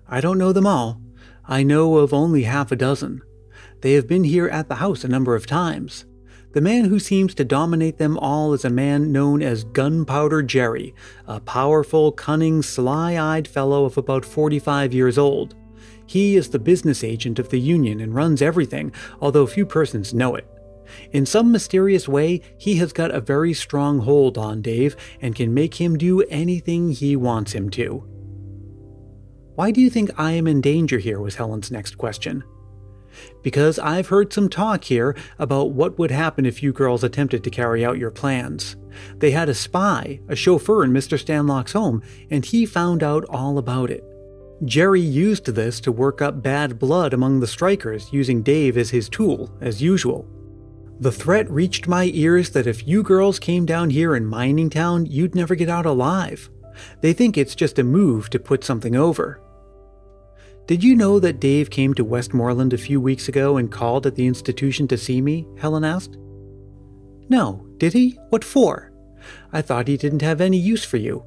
I 0.08 0.20
don't 0.20 0.38
know 0.38 0.52
them 0.52 0.66
all. 0.66 1.00
I 1.46 1.62
know 1.62 1.98
of 1.98 2.14
only 2.14 2.44
half 2.44 2.72
a 2.72 2.76
dozen. 2.76 3.22
They 3.82 3.92
have 3.92 4.08
been 4.08 4.24
here 4.24 4.48
at 4.48 4.68
the 4.68 4.76
house 4.76 5.04
a 5.04 5.08
number 5.08 5.34
of 5.34 5.46
times. 5.46 6.06
The 6.54 6.60
man 6.60 6.84
who 6.84 7.00
seems 7.00 7.34
to 7.34 7.44
dominate 7.44 7.98
them 7.98 8.16
all 8.16 8.52
is 8.54 8.64
a 8.64 8.70
man 8.70 9.10
known 9.10 9.42
as 9.42 9.64
Gunpowder 9.64 10.40
Jerry, 10.40 10.94
a 11.26 11.40
powerful, 11.40 12.12
cunning, 12.12 12.62
sly 12.62 13.18
eyed 13.18 13.48
fellow 13.48 13.84
of 13.84 13.98
about 13.98 14.24
45 14.24 14.94
years 14.94 15.18
old. 15.18 15.56
He 16.06 16.36
is 16.36 16.50
the 16.50 16.60
business 16.60 17.02
agent 17.02 17.40
of 17.40 17.48
the 17.48 17.58
Union 17.58 17.98
and 18.00 18.14
runs 18.14 18.40
everything, 18.40 18.92
although 19.20 19.48
few 19.48 19.66
persons 19.66 20.14
know 20.14 20.36
it. 20.36 20.46
In 21.10 21.26
some 21.26 21.50
mysterious 21.50 22.06
way, 22.06 22.40
he 22.56 22.76
has 22.76 22.92
got 22.92 23.10
a 23.10 23.20
very 23.20 23.52
strong 23.52 23.98
hold 23.98 24.38
on 24.38 24.62
Dave 24.62 24.94
and 25.20 25.34
can 25.34 25.52
make 25.52 25.80
him 25.80 25.98
do 25.98 26.22
anything 26.30 26.92
he 26.92 27.16
wants 27.16 27.50
him 27.50 27.68
to. 27.70 28.04
Why 29.56 29.72
do 29.72 29.80
you 29.80 29.90
think 29.90 30.12
I 30.16 30.32
am 30.32 30.46
in 30.46 30.60
danger 30.60 30.98
here? 30.98 31.18
was 31.20 31.34
Helen's 31.34 31.72
next 31.72 31.98
question. 31.98 32.44
Because 33.44 33.78
I've 33.78 34.08
heard 34.08 34.32
some 34.32 34.48
talk 34.48 34.82
here 34.82 35.14
about 35.38 35.70
what 35.70 35.96
would 35.98 36.10
happen 36.10 36.46
if 36.46 36.62
you 36.62 36.72
girls 36.72 37.04
attempted 37.04 37.44
to 37.44 37.50
carry 37.50 37.84
out 37.84 37.98
your 37.98 38.10
plans. 38.10 38.74
They 39.18 39.30
had 39.30 39.48
a 39.48 39.54
spy, 39.54 40.20
a 40.28 40.34
chauffeur 40.34 40.82
in 40.82 40.90
Mr. 40.90 41.16
Stanlock's 41.16 41.72
home, 41.72 42.02
and 42.30 42.44
he 42.44 42.66
found 42.66 43.02
out 43.02 43.24
all 43.28 43.58
about 43.58 43.90
it. 43.90 44.02
Jerry 44.64 45.00
used 45.00 45.46
this 45.46 45.78
to 45.80 45.92
work 45.92 46.22
up 46.22 46.42
bad 46.42 46.78
blood 46.78 47.12
among 47.12 47.40
the 47.40 47.46
strikers, 47.46 48.12
using 48.12 48.42
Dave 48.42 48.78
as 48.78 48.90
his 48.90 49.08
tool, 49.08 49.56
as 49.60 49.82
usual. 49.82 50.26
The 51.00 51.12
threat 51.12 51.50
reached 51.50 51.86
my 51.86 52.10
ears 52.14 52.50
that 52.50 52.66
if 52.66 52.86
you 52.86 53.02
girls 53.02 53.38
came 53.38 53.66
down 53.66 53.90
here 53.90 54.14
in 54.16 54.24
Mining 54.24 54.70
Town, 54.70 55.06
you'd 55.06 55.34
never 55.34 55.54
get 55.54 55.68
out 55.68 55.86
alive. 55.86 56.48
They 57.02 57.12
think 57.12 57.36
it's 57.36 57.54
just 57.54 57.78
a 57.78 57.84
move 57.84 58.30
to 58.30 58.38
put 58.38 58.64
something 58.64 58.96
over. 58.96 59.40
Did 60.66 60.82
you 60.82 60.96
know 60.96 61.20
that 61.20 61.40
Dave 61.40 61.68
came 61.68 61.92
to 61.94 62.04
Westmoreland 62.04 62.72
a 62.72 62.78
few 62.78 62.98
weeks 62.98 63.28
ago 63.28 63.58
and 63.58 63.70
called 63.70 64.06
at 64.06 64.14
the 64.14 64.26
institution 64.26 64.88
to 64.88 64.96
see 64.96 65.20
me? 65.20 65.46
Helen 65.58 65.84
asked. 65.84 66.16
No, 67.28 67.66
did 67.76 67.92
he? 67.92 68.18
What 68.30 68.44
for? 68.44 68.90
I 69.52 69.60
thought 69.60 69.88
he 69.88 69.98
didn't 69.98 70.22
have 70.22 70.40
any 70.40 70.56
use 70.56 70.82
for 70.82 70.96
you. 70.96 71.24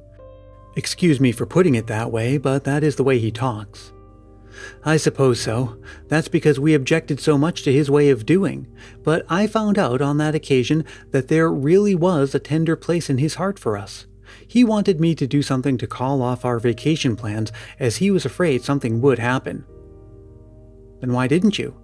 Excuse 0.74 1.20
me 1.20 1.30
for 1.30 1.46
putting 1.46 1.76
it 1.76 1.86
that 1.86 2.10
way, 2.10 2.36
but 2.36 2.64
that 2.64 2.82
is 2.82 2.96
the 2.96 3.04
way 3.04 3.20
he 3.20 3.30
talks. 3.30 3.92
I 4.84 4.96
suppose 4.96 5.40
so. 5.40 5.80
That's 6.08 6.28
because 6.28 6.58
we 6.58 6.74
objected 6.74 7.20
so 7.20 7.38
much 7.38 7.62
to 7.62 7.72
his 7.72 7.88
way 7.88 8.10
of 8.10 8.26
doing. 8.26 8.66
But 9.04 9.24
I 9.28 9.46
found 9.46 9.78
out 9.78 10.02
on 10.02 10.18
that 10.18 10.34
occasion 10.34 10.84
that 11.12 11.28
there 11.28 11.50
really 11.50 11.94
was 11.94 12.34
a 12.34 12.40
tender 12.40 12.74
place 12.74 13.08
in 13.08 13.18
his 13.18 13.34
heart 13.34 13.58
for 13.58 13.78
us. 13.78 14.06
He 14.48 14.64
wanted 14.64 14.98
me 14.98 15.14
to 15.14 15.26
do 15.26 15.42
something 15.42 15.76
to 15.78 15.86
call 15.86 16.22
off 16.22 16.44
our 16.44 16.58
vacation 16.58 17.14
plans 17.16 17.52
as 17.78 17.98
he 17.98 18.10
was 18.10 18.24
afraid 18.24 18.64
something 18.64 19.00
would 19.02 19.18
happen. 19.18 19.64
Then 21.00 21.12
why 21.12 21.28
didn't 21.28 21.58
you? 21.58 21.76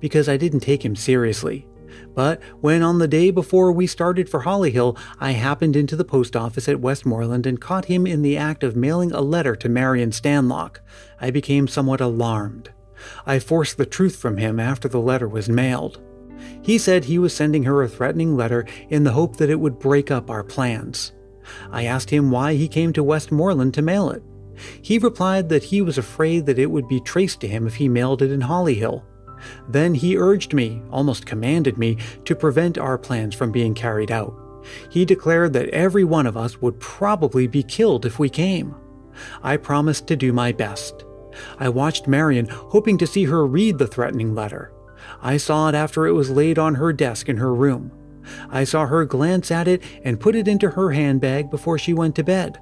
Because 0.00 0.28
I 0.28 0.36
didn't 0.36 0.60
take 0.60 0.84
him 0.84 0.96
seriously. 0.96 1.66
But 2.14 2.42
when 2.60 2.82
on 2.82 2.98
the 2.98 3.08
day 3.08 3.30
before 3.30 3.70
we 3.72 3.86
started 3.86 4.28
for 4.28 4.40
Hollyhill, 4.42 4.98
I 5.20 5.32
happened 5.32 5.76
into 5.76 5.96
the 5.96 6.04
post 6.04 6.34
office 6.36 6.68
at 6.68 6.80
Westmoreland 6.80 7.46
and 7.46 7.60
caught 7.60 7.84
him 7.84 8.06
in 8.06 8.22
the 8.22 8.36
act 8.36 8.64
of 8.64 8.76
mailing 8.76 9.12
a 9.12 9.20
letter 9.20 9.54
to 9.56 9.68
Marion 9.68 10.10
Stanlock, 10.10 10.80
I 11.20 11.30
became 11.30 11.68
somewhat 11.68 12.00
alarmed. 12.00 12.70
I 13.26 13.38
forced 13.38 13.76
the 13.76 13.86
truth 13.86 14.16
from 14.16 14.38
him 14.38 14.58
after 14.58 14.88
the 14.88 15.00
letter 15.00 15.28
was 15.28 15.48
mailed. 15.48 16.00
He 16.62 16.78
said 16.78 17.04
he 17.04 17.18
was 17.18 17.34
sending 17.34 17.64
her 17.64 17.82
a 17.82 17.88
threatening 17.88 18.36
letter 18.36 18.66
in 18.88 19.04
the 19.04 19.12
hope 19.12 19.36
that 19.36 19.50
it 19.50 19.60
would 19.60 19.78
break 19.78 20.10
up 20.10 20.30
our 20.30 20.44
plans. 20.44 21.12
I 21.70 21.84
asked 21.84 22.10
him 22.10 22.30
why 22.30 22.54
he 22.54 22.68
came 22.68 22.92
to 22.92 23.02
Westmoreland 23.02 23.74
to 23.74 23.82
mail 23.82 24.10
it. 24.10 24.22
He 24.82 24.98
replied 24.98 25.48
that 25.48 25.64
he 25.64 25.80
was 25.80 25.98
afraid 25.98 26.46
that 26.46 26.58
it 26.58 26.70
would 26.70 26.88
be 26.88 27.00
traced 27.00 27.40
to 27.40 27.48
him 27.48 27.66
if 27.66 27.76
he 27.76 27.88
mailed 27.88 28.22
it 28.22 28.30
in 28.30 28.42
Hollyhill. 28.42 29.02
Then 29.68 29.94
he 29.94 30.18
urged 30.18 30.52
me, 30.52 30.82
almost 30.90 31.26
commanded 31.26 31.78
me, 31.78 31.96
to 32.24 32.34
prevent 32.34 32.76
our 32.76 32.98
plans 32.98 33.34
from 33.34 33.52
being 33.52 33.74
carried 33.74 34.10
out. 34.10 34.34
He 34.90 35.04
declared 35.04 35.54
that 35.54 35.70
every 35.70 36.04
one 36.04 36.26
of 36.26 36.36
us 36.36 36.60
would 36.60 36.78
probably 36.78 37.46
be 37.46 37.62
killed 37.62 38.04
if 38.04 38.18
we 38.18 38.28
came. 38.28 38.74
I 39.42 39.56
promised 39.56 40.06
to 40.08 40.16
do 40.16 40.32
my 40.32 40.52
best. 40.52 41.04
I 41.58 41.68
watched 41.68 42.06
Marion, 42.06 42.46
hoping 42.48 42.98
to 42.98 43.06
see 43.06 43.24
her 43.24 43.46
read 43.46 43.78
the 43.78 43.86
threatening 43.86 44.34
letter. 44.34 44.72
I 45.22 45.38
saw 45.38 45.68
it 45.68 45.74
after 45.74 46.06
it 46.06 46.12
was 46.12 46.30
laid 46.30 46.58
on 46.58 46.74
her 46.74 46.92
desk 46.92 47.28
in 47.28 47.38
her 47.38 47.54
room. 47.54 47.92
I 48.50 48.64
saw 48.64 48.86
her 48.86 49.04
glance 49.04 49.50
at 49.50 49.68
it 49.68 49.82
and 50.04 50.20
put 50.20 50.34
it 50.34 50.48
into 50.48 50.70
her 50.70 50.90
handbag 50.90 51.50
before 51.50 51.78
she 51.78 51.94
went 51.94 52.16
to 52.16 52.24
bed. 52.24 52.58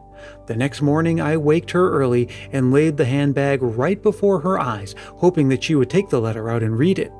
The 0.47 0.57
next 0.57 0.83
morning, 0.83 1.21
I 1.21 1.37
waked 1.37 1.71
her 1.73 1.91
early 1.91 2.29
and 2.53 2.73
laid 2.73 2.97
the 2.97 3.05
handbag 3.05 3.63
right 3.63 4.03
before 4.03 4.41
her 4.41 4.59
eyes, 4.59 4.95
hoping 5.17 5.49
that 5.49 5.63
she 5.63 5.75
would 5.75 5.91
take 5.91 6.09
the 6.09 6.21
letter 6.21 6.51
out 6.51 6.63
and 6.63 6.79
read 6.79 6.99
it. 6.99 7.13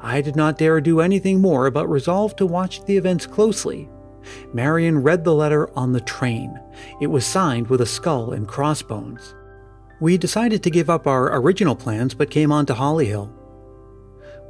I 0.00 0.20
did 0.20 0.36
not 0.36 0.58
dare 0.58 0.80
do 0.80 1.00
anything 1.00 1.40
more, 1.40 1.70
but 1.70 1.88
resolved 1.88 2.38
to 2.38 2.46
watch 2.46 2.84
the 2.84 2.96
events 2.96 3.26
closely. 3.26 3.88
Marion 4.52 5.02
read 5.02 5.24
the 5.24 5.34
letter 5.34 5.70
on 5.76 5.92
the 5.92 6.00
train. 6.00 6.58
It 7.00 7.06
was 7.06 7.24
signed 7.24 7.68
with 7.68 7.80
a 7.80 7.86
skull 7.86 8.32
and 8.32 8.46
crossbones. 8.46 9.34
We 10.00 10.16
decided 10.16 10.62
to 10.62 10.70
give 10.70 10.90
up 10.90 11.06
our 11.06 11.34
original 11.36 11.76
plans 11.76 12.14
but 12.14 12.30
came 12.30 12.52
on 12.52 12.66
to 12.66 12.74
Hollyhill. 12.74 13.30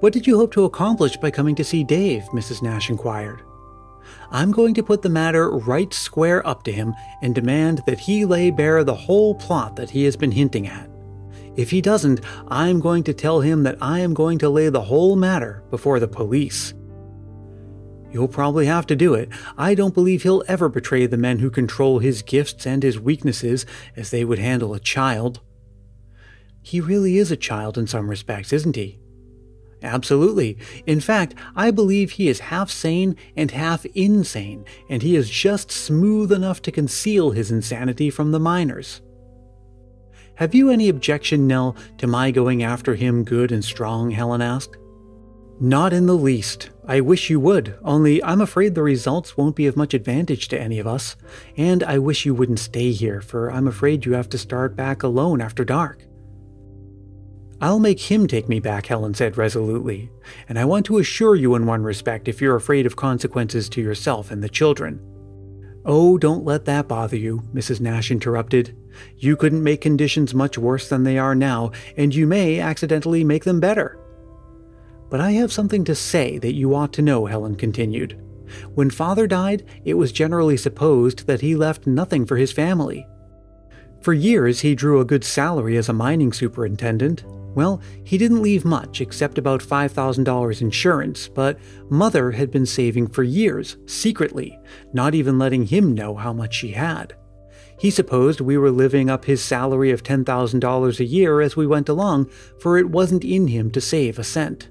What 0.01 0.15
did 0.15 0.27
you 0.27 0.39
hope 0.39 0.51
to 0.53 0.65
accomplish 0.65 1.19
by 1.19 1.31
coming 1.31 1.55
to 1.57 1.65
see 1.65 1.85
Dave? 1.85 2.23
Mrs. 2.33 2.63
Nash 2.63 2.89
inquired. 2.89 3.43
I'm 4.31 4.51
going 4.51 4.73
to 4.75 4.83
put 4.83 5.03
the 5.03 5.11
matter 5.11 5.51
right 5.51 5.93
square 5.93 6.47
up 6.47 6.63
to 6.63 6.73
him 6.73 6.95
and 7.21 7.35
demand 7.35 7.83
that 7.85 8.01
he 8.01 8.25
lay 8.25 8.51
bare 8.51 8.83
the 8.83 8.95
whole 8.95 9.35
plot 9.35 9.77
that 9.77 9.91
he 9.91 10.05
has 10.05 10.17
been 10.17 10.33
hinting 10.33 10.67
at. 10.67 10.89
If 11.55 11.71
he 11.71 11.83
doesn't, 11.83 12.23
I'm 12.49 12.81
going 12.81 13.05
to 13.05 13.13
tell 13.13 13.41
him 13.41 13.63
that 13.65 13.77
I 13.83 13.99
am 13.99 14.15
going 14.15 14.39
to 14.39 14.49
lay 14.49 14.71
the 14.71 14.81
whole 14.81 15.17
matter 15.17 15.63
before 15.69 16.01
the 16.01 16.09
police. 16.09 16.73
You'll 18.11 18.27
probably 18.27 18.65
have 18.65 18.87
to 18.87 18.97
do 18.97 19.13
it. 19.13 19.29
I 19.59 19.75
don't 19.75 19.95
believe 19.95 20.23
he'll 20.23 20.45
ever 20.49 20.71
betray 20.71 21.05
the 21.07 21.19
men 21.19 21.41
who 21.41 21.51
control 21.51 21.99
his 21.99 22.23
gifts 22.23 22.67
and 22.67 22.83
his 22.83 22.99
weaknesses 22.99 23.67
as 23.97 24.11
they 24.11 24.25
would 24.25 24.39
handle 24.39 24.73
a 24.73 24.81
child. 24.81 25.41
He 26.63 26.81
really 26.81 27.19
is 27.19 27.31
a 27.31 27.37
child 27.37 27.77
in 27.77 27.87
some 27.87 28.09
respects, 28.09 28.51
isn't 28.55 28.77
he? 28.77 29.00
Absolutely. 29.83 30.59
In 30.87 31.01
fact, 31.01 31.35
I 31.57 31.71
believe 31.71 32.13
he 32.13 32.29
is 32.29 32.41
half 32.41 32.71
sane 32.71 33.17
and 33.37 33.51
half 33.51 33.87
insane, 33.87 34.65
and 34.89 35.03
he 35.03 35.17
is 35.17 35.31
just 35.31 35.71
smooth 35.71 36.33
enough 36.33 36.61
to 36.63 36.73
conceal 36.73 37.31
his 37.31 37.51
insanity 37.51 38.11
from 38.11 38.33
the 38.33 38.41
miners. 38.41 39.01
Have 40.35 40.55
you 40.55 40.71
any 40.71 40.89
objection, 40.89 41.47
Nell, 41.47 41.77
to 41.99 42.07
my 42.07 42.31
going 42.31 42.63
after 42.63 42.95
him 42.95 43.25
good 43.25 43.53
and 43.53 43.65
strong? 43.65 44.11
Helen 44.11 44.41
asked. 44.41 44.77
Not 45.63 45.93
in 45.93 46.07
the 46.07 46.17
least. 46.17 46.71
I 46.87 47.03
wish 47.03 47.29
you 47.29 47.39
would, 47.41 47.79
only 47.85 48.23
I'm 48.25 48.41
afraid 48.41 48.75
the 48.75 48.83
results 48.83 49.37
won't 49.37 49.55
be 49.55 49.67
of 49.67 49.77
much 49.77 49.93
advantage 49.93 50.49
to 50.49 50.61
any 50.61 50.79
of 50.79 50.87
us. 50.87 51.17
And 51.59 51.83
I 51.83 51.99
wish 51.99 52.25
you 52.25 52.35
wouldn't 52.35 52.59
stay 52.59 52.93
here, 52.93 53.21
for 53.21 53.53
I'm 53.53 53.69
afraid 53.69 54.07
you 54.07 54.15
have 54.15 54.31
to 54.31 54.39
start 54.39 54.75
back 54.75 55.03
alone 55.03 55.43
after 55.43 55.63
dark. 55.63 56.07
I'll 57.63 57.79
make 57.79 58.01
him 58.01 58.27
take 58.27 58.49
me 58.49 58.59
back, 58.59 58.87
Helen 58.87 59.13
said 59.13 59.37
resolutely, 59.37 60.11
and 60.49 60.59
I 60.59 60.65
want 60.65 60.87
to 60.87 60.97
assure 60.97 61.35
you 61.35 61.55
in 61.55 61.67
one 61.67 61.83
respect 61.83 62.27
if 62.27 62.41
you're 62.41 62.57
afraid 62.57 62.87
of 62.87 62.97
consequences 62.97 63.69
to 63.71 63.83
yourself 63.83 64.31
and 64.31 64.43
the 64.43 64.49
children. 64.49 64.99
Oh, 65.85 66.17
don't 66.17 66.45
let 66.45 66.65
that 66.65 66.89
bother 66.89 67.17
you, 67.17 67.43
Mrs. 67.55 67.81
Nash 67.81 68.11
interrupted. 68.11 68.75
You 69.17 69.37
couldn't 69.37 69.63
make 69.63 69.83
conditions 69.83 70.33
much 70.33 70.57
worse 70.57 70.89
than 70.89 71.05
they 71.05 71.19
are 71.19 71.35
now, 71.35 71.73
and 71.99 72.15
you 72.15 72.27
may 72.27 72.61
accidentally 72.61 73.25
make 73.25 73.45
them 73.45 73.61
better. 73.61 73.99
But 75.11 75.21
I 75.21 75.33
have 75.33 75.53
something 75.53 75.85
to 75.85 75.95
say 75.95 76.39
that 76.39 76.55
you 76.55 76.75
ought 76.75 76.95
to 76.95 77.03
know, 77.03 77.27
Helen 77.27 77.57
continued. 77.57 78.19
When 78.75 78.91
father 78.91 79.27
died, 79.27 79.65
it 79.85 79.95
was 79.95 80.13
generally 80.13 80.57
supposed 80.57 81.27
that 81.27 81.41
he 81.43 81.55
left 81.55 81.87
nothing 81.87 82.25
for 82.25 82.37
his 82.37 82.53
family. 82.53 83.07
For 84.01 84.15
years, 84.15 84.61
he 84.61 84.75
drew 84.75 85.01
a 85.01 85.05
good 85.05 85.25
salary 85.25 85.77
as 85.77 85.89
a 85.89 85.95
mining 85.95 86.33
superintendent, 86.33 87.25
well, 87.55 87.81
he 88.05 88.17
didn't 88.17 88.43
leave 88.43 88.65
much 88.65 89.01
except 89.01 89.39
about 89.39 89.61
$5,000 89.61 90.61
insurance, 90.61 91.29
but 91.29 91.59
Mother 91.89 92.31
had 92.31 92.51
been 92.51 92.67
saving 92.67 93.09
for 93.09 93.23
years, 93.23 93.77
secretly, 93.87 94.59
not 94.93 95.15
even 95.15 95.39
letting 95.39 95.67
him 95.67 95.95
know 95.95 96.15
how 96.15 96.33
much 96.33 96.55
she 96.55 96.73
had. 96.73 97.15
He 97.79 97.91
supposed 97.91 98.41
we 98.41 98.59
were 98.59 98.71
living 98.71 99.09
up 99.09 99.25
his 99.25 99.43
salary 99.43 99.91
of 99.91 100.03
$10,000 100.03 101.01
a 101.01 101.05
year 101.05 101.41
as 101.41 101.57
we 101.57 101.67
went 101.67 101.89
along, 101.89 102.31
for 102.59 102.77
it 102.77 102.91
wasn't 102.91 103.25
in 103.25 103.49
him 103.49 103.71
to 103.71 103.81
save 103.81 104.19
a 104.19 104.25
cent. 104.25 104.69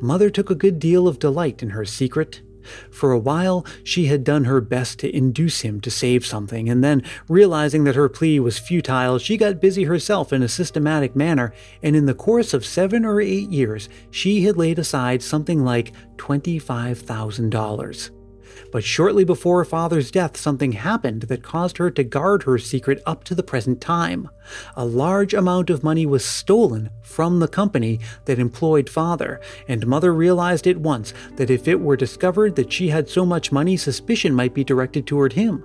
Mother 0.00 0.28
took 0.28 0.50
a 0.50 0.54
good 0.54 0.78
deal 0.78 1.08
of 1.08 1.18
delight 1.18 1.62
in 1.62 1.70
her 1.70 1.84
secret. 1.84 2.42
For 2.90 3.12
a 3.12 3.18
while, 3.18 3.64
she 3.82 4.06
had 4.06 4.24
done 4.24 4.44
her 4.44 4.60
best 4.60 4.98
to 5.00 5.16
induce 5.16 5.60
him 5.60 5.80
to 5.82 5.90
save 5.90 6.26
something, 6.26 6.68
and 6.68 6.82
then, 6.82 7.02
realizing 7.28 7.84
that 7.84 7.96
her 7.96 8.08
plea 8.08 8.40
was 8.40 8.58
futile, 8.58 9.18
she 9.18 9.36
got 9.36 9.60
busy 9.60 9.84
herself 9.84 10.32
in 10.32 10.42
a 10.42 10.48
systematic 10.48 11.14
manner, 11.14 11.52
and 11.82 11.94
in 11.94 12.06
the 12.06 12.14
course 12.14 12.54
of 12.54 12.64
seven 12.64 13.04
or 13.04 13.20
eight 13.20 13.50
years, 13.50 13.88
she 14.10 14.44
had 14.44 14.56
laid 14.56 14.78
aside 14.78 15.22
something 15.22 15.64
like 15.64 15.92
$25,000. 16.16 18.23
But 18.72 18.84
shortly 18.84 19.24
before 19.24 19.58
her 19.58 19.64
father's 19.64 20.10
death, 20.10 20.36
something 20.36 20.72
happened 20.72 21.22
that 21.22 21.42
caused 21.42 21.78
her 21.78 21.90
to 21.90 22.04
guard 22.04 22.42
her 22.44 22.58
secret 22.58 23.02
up 23.06 23.24
to 23.24 23.34
the 23.34 23.42
present 23.42 23.80
time. 23.80 24.28
A 24.76 24.84
large 24.84 25.34
amount 25.34 25.70
of 25.70 25.84
money 25.84 26.06
was 26.06 26.24
stolen 26.24 26.90
from 27.02 27.40
the 27.40 27.48
company 27.48 28.00
that 28.24 28.38
employed 28.38 28.88
father, 28.88 29.40
and 29.68 29.86
mother 29.86 30.12
realized 30.12 30.66
at 30.66 30.76
once 30.76 31.12
that 31.36 31.50
if 31.50 31.68
it 31.68 31.80
were 31.80 31.96
discovered 31.96 32.56
that 32.56 32.72
she 32.72 32.88
had 32.88 33.08
so 33.08 33.24
much 33.24 33.52
money, 33.52 33.76
suspicion 33.76 34.34
might 34.34 34.54
be 34.54 34.64
directed 34.64 35.06
toward 35.06 35.32
him. 35.32 35.64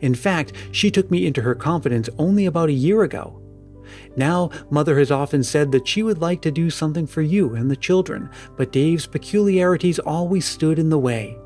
In 0.00 0.14
fact, 0.14 0.52
she 0.72 0.90
took 0.90 1.10
me 1.10 1.26
into 1.26 1.42
her 1.42 1.54
confidence 1.54 2.08
only 2.18 2.46
about 2.46 2.68
a 2.68 2.72
year 2.72 3.02
ago. 3.02 3.42
Now, 4.16 4.50
Mother 4.70 4.98
has 4.98 5.10
often 5.10 5.42
said 5.42 5.72
that 5.72 5.86
she 5.86 6.02
would 6.02 6.20
like 6.20 6.42
to 6.42 6.50
do 6.50 6.70
something 6.70 7.06
for 7.06 7.22
you 7.22 7.54
and 7.54 7.70
the 7.70 7.76
children, 7.76 8.30
but 8.56 8.72
Dave's 8.72 9.06
peculiarities 9.06 9.98
always 9.98 10.44
stood 10.44 10.78
in 10.78 10.88
the 10.88 10.98
way. 10.98 11.38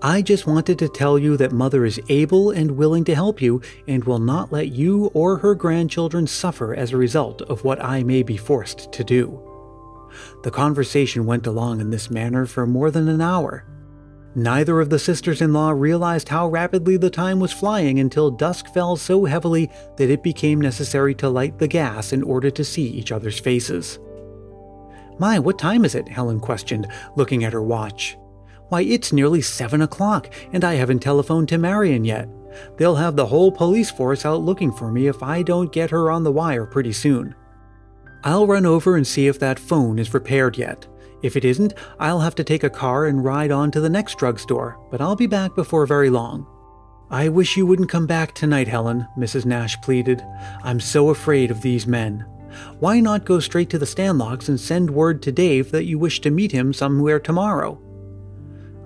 I 0.00 0.22
just 0.22 0.46
wanted 0.46 0.78
to 0.78 0.88
tell 0.88 1.18
you 1.18 1.36
that 1.38 1.50
Mother 1.50 1.84
is 1.84 2.00
able 2.08 2.52
and 2.52 2.76
willing 2.76 3.02
to 3.06 3.16
help 3.16 3.42
you 3.42 3.60
and 3.88 4.04
will 4.04 4.20
not 4.20 4.52
let 4.52 4.68
you 4.68 5.06
or 5.06 5.38
her 5.38 5.56
grandchildren 5.56 6.28
suffer 6.28 6.72
as 6.72 6.92
a 6.92 6.96
result 6.96 7.42
of 7.42 7.64
what 7.64 7.84
I 7.84 8.04
may 8.04 8.22
be 8.22 8.36
forced 8.36 8.92
to 8.92 9.02
do. 9.02 9.42
The 10.44 10.52
conversation 10.52 11.26
went 11.26 11.48
along 11.48 11.80
in 11.80 11.90
this 11.90 12.10
manner 12.10 12.46
for 12.46 12.64
more 12.64 12.92
than 12.92 13.08
an 13.08 13.20
hour. 13.20 13.64
Neither 14.36 14.80
of 14.80 14.88
the 14.88 15.00
sisters 15.00 15.42
in 15.42 15.52
law 15.52 15.70
realized 15.70 16.28
how 16.28 16.46
rapidly 16.46 16.96
the 16.96 17.10
time 17.10 17.40
was 17.40 17.52
flying 17.52 17.98
until 17.98 18.30
dusk 18.30 18.72
fell 18.72 18.94
so 18.94 19.24
heavily 19.24 19.68
that 19.96 20.10
it 20.10 20.22
became 20.22 20.60
necessary 20.60 21.12
to 21.16 21.28
light 21.28 21.58
the 21.58 21.66
gas 21.66 22.12
in 22.12 22.22
order 22.22 22.52
to 22.52 22.62
see 22.62 22.86
each 22.86 23.10
other's 23.10 23.40
faces. 23.40 23.98
My, 25.18 25.40
what 25.40 25.58
time 25.58 25.84
is 25.84 25.96
it? 25.96 26.06
Helen 26.06 26.38
questioned, 26.38 26.86
looking 27.16 27.42
at 27.42 27.52
her 27.52 27.62
watch. 27.64 28.16
Why, 28.68 28.82
it's 28.82 29.12
nearly 29.12 29.40
seven 29.40 29.82
o'clock, 29.82 30.30
and 30.52 30.64
I 30.64 30.74
haven't 30.74 31.00
telephoned 31.00 31.48
to 31.48 31.58
Marion 31.58 32.04
yet. 32.04 32.28
They'll 32.76 32.96
have 32.96 33.16
the 33.16 33.26
whole 33.26 33.50
police 33.50 33.90
force 33.90 34.26
out 34.26 34.42
looking 34.42 34.72
for 34.72 34.90
me 34.90 35.06
if 35.06 35.22
I 35.22 35.42
don't 35.42 35.72
get 35.72 35.90
her 35.90 36.10
on 36.10 36.24
the 36.24 36.32
wire 36.32 36.66
pretty 36.66 36.92
soon. 36.92 37.34
I'll 38.24 38.46
run 38.46 38.66
over 38.66 38.96
and 38.96 39.06
see 39.06 39.26
if 39.26 39.38
that 39.38 39.58
phone 39.58 39.98
is 39.98 40.12
repaired 40.12 40.58
yet. 40.58 40.86
If 41.22 41.36
it 41.36 41.44
isn't, 41.44 41.74
I'll 41.98 42.20
have 42.20 42.34
to 42.36 42.44
take 42.44 42.64
a 42.64 42.70
car 42.70 43.06
and 43.06 43.24
ride 43.24 43.50
on 43.50 43.70
to 43.72 43.80
the 43.80 43.88
next 43.88 44.18
drugstore, 44.18 44.78
but 44.90 45.00
I'll 45.00 45.16
be 45.16 45.26
back 45.26 45.54
before 45.54 45.86
very 45.86 46.10
long. 46.10 46.46
I 47.10 47.28
wish 47.28 47.56
you 47.56 47.64
wouldn't 47.64 47.88
come 47.88 48.06
back 48.06 48.34
tonight, 48.34 48.68
Helen, 48.68 49.06
Mrs. 49.16 49.46
Nash 49.46 49.80
pleaded. 49.80 50.22
I'm 50.62 50.78
so 50.78 51.10
afraid 51.10 51.50
of 51.50 51.62
these 51.62 51.86
men. 51.86 52.26
Why 52.80 53.00
not 53.00 53.24
go 53.24 53.40
straight 53.40 53.70
to 53.70 53.78
the 53.78 53.86
Stanlocks 53.86 54.48
and 54.48 54.60
send 54.60 54.90
word 54.90 55.22
to 55.22 55.32
Dave 55.32 55.70
that 55.70 55.84
you 55.84 55.98
wish 55.98 56.20
to 56.20 56.30
meet 56.30 56.52
him 56.52 56.72
somewhere 56.72 57.18
tomorrow? 57.18 57.80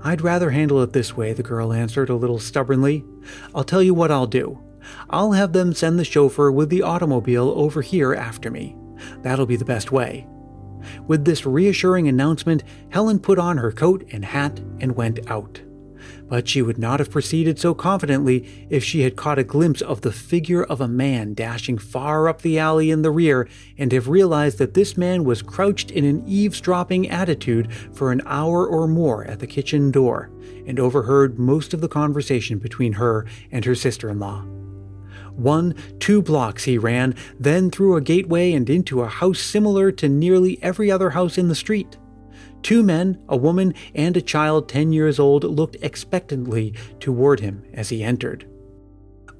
I'd 0.04 0.20
rather 0.20 0.50
handle 0.50 0.82
it 0.82 0.92
this 0.92 1.16
way, 1.16 1.32
the 1.32 1.42
girl 1.42 1.72
answered 1.72 2.10
a 2.10 2.16
little 2.16 2.38
stubbornly. 2.38 3.04
I'll 3.54 3.64
tell 3.64 3.82
you 3.82 3.94
what 3.94 4.10
I'll 4.10 4.26
do. 4.26 4.60
I'll 5.10 5.32
have 5.32 5.52
them 5.52 5.72
send 5.72 5.98
the 5.98 6.04
chauffeur 6.04 6.50
with 6.50 6.70
the 6.70 6.82
automobile 6.82 7.52
over 7.56 7.82
here 7.82 8.14
after 8.14 8.50
me. 8.50 8.76
That'll 9.22 9.46
be 9.46 9.56
the 9.56 9.64
best 9.64 9.92
way. 9.92 10.26
With 11.06 11.24
this 11.24 11.46
reassuring 11.46 12.08
announcement, 12.08 12.64
Helen 12.90 13.20
put 13.20 13.38
on 13.38 13.58
her 13.58 13.70
coat 13.70 14.04
and 14.10 14.24
hat 14.24 14.58
and 14.80 14.96
went 14.96 15.30
out 15.30 15.60
but 16.33 16.49
she 16.49 16.62
would 16.62 16.79
not 16.79 16.99
have 16.99 17.11
proceeded 17.11 17.59
so 17.59 17.75
confidently 17.75 18.66
if 18.71 18.83
she 18.83 19.03
had 19.03 19.16
caught 19.16 19.38
a 19.38 19.45
glimpse 19.45 19.83
of 19.83 20.01
the 20.01 20.11
figure 20.11 20.64
of 20.64 20.81
a 20.81 20.88
man 20.88 21.35
dashing 21.35 21.77
far 21.77 22.27
up 22.27 22.40
the 22.40 22.59
alley 22.59 22.90
in 22.90 23.03
the 23.03 23.11
rear 23.11 23.47
and 23.77 23.92
have 23.92 24.09
realized 24.09 24.57
that 24.57 24.73
this 24.73 24.97
man 24.97 25.25
was 25.25 25.42
crouched 25.42 25.90
in 25.90 26.07
an 26.07 26.25
eavesdropping 26.27 27.07
attitude 27.11 27.71
for 27.92 28.11
an 28.11 28.23
hour 28.25 28.66
or 28.66 28.88
more 28.88 29.25
at 29.27 29.40
the 29.40 29.47
kitchen 29.47 29.90
door 29.90 30.31
and 30.66 30.81
overheard 30.81 31.38
most 31.38 31.75
of 31.75 31.83
the 31.83 31.87
conversation 31.88 32.59
between 32.59 32.95
her 32.95 33.27
and 33.51 33.66
her 33.66 33.75
sister 33.75 34.09
in 34.09 34.18
law. 34.18 34.40
One, 35.33 35.75
two 35.99 36.23
blocks 36.23 36.64
he 36.64 36.79
ran, 36.79 37.14
then 37.38 37.71
through 37.71 37.97
a 37.97 38.01
gateway 38.01 38.55
and 38.55 38.71
into 38.71 39.03
a 39.03 39.07
house 39.07 39.38
similar 39.38 39.92
to 39.92 40.09
nearly 40.09 40.59
every 40.62 40.90
other 40.90 41.11
house 41.11 41.37
in 41.37 41.49
the 41.49 41.55
street. 41.55 41.99
Two 42.62 42.83
men, 42.83 43.22
a 43.29 43.37
woman, 43.37 43.75
and 43.94 44.16
a 44.16 44.22
child 44.22 44.68
10 44.68 44.92
years 44.92 45.18
old 45.18 45.44
looked 45.44 45.77
expectantly 45.83 46.75
toward 47.01 47.40
him 47.40 47.64
as 47.72 47.88
he 47.88 48.03
entered. 48.03 48.48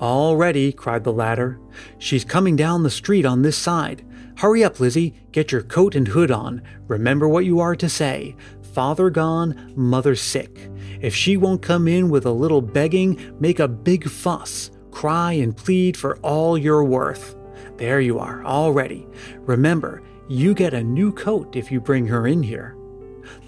All 0.01 0.37
ready, 0.37 0.73
cried 0.73 1.05
the 1.05 1.13
latter. 1.13 1.61
She's 1.99 2.25
coming 2.25 2.57
down 2.57 2.83
the 2.83 2.91
street 2.91 3.25
on 3.25 3.43
this 3.43 3.57
side. 3.57 4.05
Hurry 4.39 4.65
up, 4.65 4.81
Lizzie. 4.81 5.15
Get 5.31 5.53
your 5.53 5.63
coat 5.63 5.95
and 5.95 6.09
hood 6.09 6.33
on. 6.33 6.63
Remember 6.89 7.29
what 7.29 7.45
you 7.45 7.61
are 7.61 7.77
to 7.77 7.89
say. 7.89 8.35
Father 8.73 9.11
gone, 9.11 9.73
mother 9.77 10.17
sick. 10.17 10.69
If 11.01 11.15
she 11.15 11.37
won't 11.37 11.63
come 11.63 11.87
in 11.87 12.09
with 12.11 12.27
a 12.27 12.33
little 12.33 12.63
begging, 12.63 13.37
make 13.39 13.61
a 13.61 13.69
big 13.69 14.09
fuss. 14.09 14.73
Cry 14.91 15.33
and 15.33 15.57
plead 15.57 15.97
for 15.97 16.17
all 16.19 16.59
you're 16.59 16.85
worth. 16.85 17.37
There 17.77 18.01
you 18.01 18.19
are, 18.19 18.43
all 18.43 18.73
ready. 18.73 19.07
Remember, 19.41 20.03
you 20.29 20.55
get 20.55 20.75
a 20.75 20.83
new 20.83 21.13
coat 21.13 21.55
if 21.55 21.71
you 21.71 21.81
bring 21.81 22.07
her 22.07 22.27
in 22.27 22.43
here. 22.43 22.77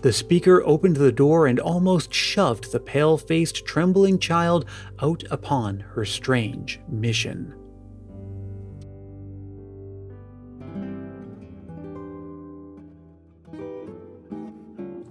The 0.02 0.12
speaker 0.12 0.62
opened 0.64 0.96
the 0.96 1.12
door 1.12 1.46
and 1.46 1.58
almost 1.58 2.12
shoved 2.12 2.72
the 2.72 2.80
pale 2.80 3.16
faced, 3.16 3.64
trembling 3.64 4.18
child 4.18 4.66
out 5.00 5.24
upon 5.30 5.80
her 5.80 6.04
strange 6.04 6.80
mission. 6.88 7.54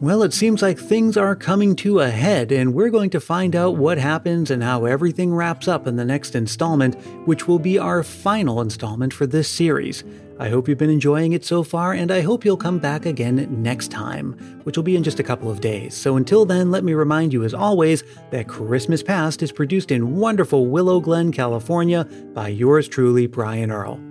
Well, 0.04 0.24
it 0.24 0.34
seems 0.34 0.62
like 0.62 0.78
things 0.78 1.16
are 1.16 1.34
coming 1.34 1.78
to 1.78 2.02
a 2.02 2.10
head, 2.10 2.52
and 2.52 2.74
we're 2.74 2.90
going 2.90 3.10
to 3.12 3.22
find 3.22 3.56
out 3.56 3.78
what 3.78 3.98
happens 3.98 4.52
and 4.52 4.62
how 4.62 4.84
everything 4.84 5.34
wraps 5.34 5.70
up 5.70 5.88
in 5.88 5.96
the 5.96 6.04
next 6.04 6.36
installment, 6.36 6.96
which 7.26 7.48
will 7.48 7.58
be 7.58 7.80
our 7.80 8.04
final 8.04 8.60
installment 8.60 9.14
for 9.14 9.26
this 9.26 9.48
series. 9.48 10.04
I 10.40 10.50
hope 10.50 10.68
you've 10.68 10.78
been 10.78 10.90
enjoying 10.90 11.32
it 11.32 11.46
so 11.46 11.64
far, 11.64 11.94
and 11.94 12.12
I 12.12 12.20
hope 12.20 12.44
you'll 12.44 12.58
come 12.58 12.80
back 12.80 13.06
again 13.06 13.48
next 13.64 13.92
time, 13.92 14.34
which 14.66 14.76
will 14.76 14.84
be 14.84 14.98
in 14.98 15.04
just 15.04 15.22
a 15.22 15.24
couple 15.24 15.50
of 15.50 15.62
days. 15.62 15.94
So 15.94 16.18
until 16.18 16.44
then, 16.44 16.70
let 16.70 16.84
me 16.84 16.94
remind 16.94 17.32
you, 17.32 17.46
as 17.46 17.54
always, 17.54 18.04
that 18.32 18.50
Christmas 18.50 19.02
Past 19.02 19.42
is 19.42 19.54
produced 19.54 19.90
in 19.90 20.18
wonderful 20.18 20.68
Willow 20.68 21.00
Glen, 21.00 21.32
California, 21.32 22.04
by 22.34 22.50
yours 22.50 22.90
truly, 22.90 23.26
Brian 23.26 23.72
Earl. 23.72 24.02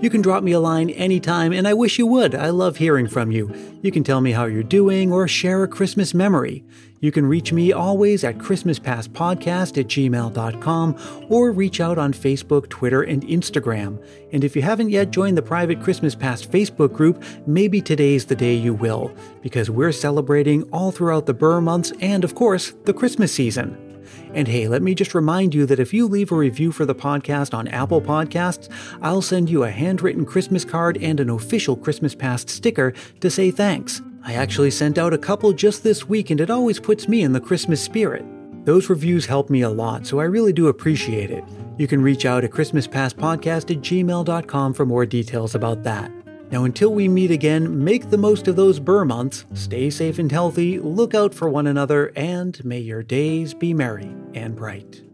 You 0.00 0.10
can 0.10 0.22
drop 0.22 0.42
me 0.42 0.52
a 0.52 0.60
line 0.60 0.90
anytime, 0.90 1.52
and 1.52 1.66
I 1.66 1.74
wish 1.74 1.98
you 1.98 2.06
would. 2.06 2.34
I 2.34 2.50
love 2.50 2.76
hearing 2.76 3.08
from 3.08 3.30
you. 3.30 3.52
You 3.82 3.90
can 3.90 4.04
tell 4.04 4.20
me 4.20 4.32
how 4.32 4.44
you're 4.44 4.62
doing 4.62 5.12
or 5.12 5.26
share 5.26 5.62
a 5.62 5.68
Christmas 5.68 6.14
memory. 6.14 6.64
You 7.00 7.12
can 7.12 7.26
reach 7.26 7.52
me 7.52 7.72
always 7.72 8.24
at 8.24 8.38
ChristmasPastPodcast 8.38 9.78
at 9.78 9.86
gmail.com 9.86 11.26
or 11.28 11.52
reach 11.52 11.80
out 11.80 11.96
on 11.96 12.12
Facebook, 12.12 12.68
Twitter, 12.68 13.02
and 13.02 13.22
Instagram. 13.22 14.04
And 14.32 14.42
if 14.42 14.56
you 14.56 14.62
haven't 14.62 14.90
yet 14.90 15.10
joined 15.10 15.38
the 15.38 15.42
private 15.42 15.80
Christmas 15.80 16.14
Past 16.14 16.50
Facebook 16.50 16.92
group, 16.92 17.22
maybe 17.46 17.80
today's 17.80 18.26
the 18.26 18.34
day 18.34 18.54
you 18.54 18.74
will, 18.74 19.12
because 19.42 19.70
we're 19.70 19.92
celebrating 19.92 20.64
all 20.72 20.90
throughout 20.90 21.26
the 21.26 21.34
Ber 21.34 21.60
months 21.60 21.92
and, 22.00 22.24
of 22.24 22.34
course, 22.34 22.72
the 22.84 22.94
Christmas 22.94 23.32
season. 23.32 23.87
And 24.34 24.48
hey, 24.48 24.68
let 24.68 24.82
me 24.82 24.94
just 24.94 25.14
remind 25.14 25.54
you 25.54 25.66
that 25.66 25.80
if 25.80 25.92
you 25.92 26.06
leave 26.06 26.32
a 26.32 26.36
review 26.36 26.72
for 26.72 26.84
the 26.84 26.94
podcast 26.94 27.54
on 27.54 27.68
Apple 27.68 28.00
Podcasts, 28.00 28.68
I'll 29.02 29.22
send 29.22 29.48
you 29.48 29.64
a 29.64 29.70
handwritten 29.70 30.24
Christmas 30.24 30.64
card 30.64 30.98
and 30.98 31.20
an 31.20 31.30
official 31.30 31.76
Christmas 31.76 32.14
Past 32.14 32.48
sticker 32.48 32.92
to 33.20 33.30
say 33.30 33.50
thanks. 33.50 34.02
I 34.24 34.34
actually 34.34 34.70
sent 34.70 34.98
out 34.98 35.14
a 35.14 35.18
couple 35.18 35.52
just 35.52 35.82
this 35.82 36.08
week, 36.08 36.30
and 36.30 36.40
it 36.40 36.50
always 36.50 36.78
puts 36.80 37.08
me 37.08 37.22
in 37.22 37.32
the 37.32 37.40
Christmas 37.40 37.82
spirit. 37.82 38.24
Those 38.64 38.90
reviews 38.90 39.24
help 39.24 39.48
me 39.48 39.62
a 39.62 39.70
lot, 39.70 40.06
so 40.06 40.20
I 40.20 40.24
really 40.24 40.52
do 40.52 40.66
appreciate 40.66 41.30
it. 41.30 41.44
You 41.78 41.86
can 41.86 42.02
reach 42.02 42.26
out 42.26 42.44
at 42.44 42.50
ChristmasPastPodcast 42.50 43.70
at 43.70 43.82
gmail.com 43.82 44.74
for 44.74 44.84
more 44.84 45.06
details 45.06 45.54
about 45.54 45.84
that. 45.84 46.10
Now, 46.50 46.64
until 46.64 46.94
we 46.94 47.08
meet 47.08 47.30
again, 47.30 47.84
make 47.84 48.08
the 48.08 48.16
most 48.16 48.48
of 48.48 48.56
those 48.56 48.80
Ber 48.80 49.04
months, 49.04 49.44
stay 49.52 49.90
safe 49.90 50.18
and 50.18 50.32
healthy, 50.32 50.78
look 50.78 51.14
out 51.14 51.34
for 51.34 51.48
one 51.48 51.66
another, 51.66 52.10
and 52.16 52.64
may 52.64 52.78
your 52.78 53.02
days 53.02 53.52
be 53.52 53.74
merry 53.74 54.10
and 54.34 54.56
bright. 54.56 55.07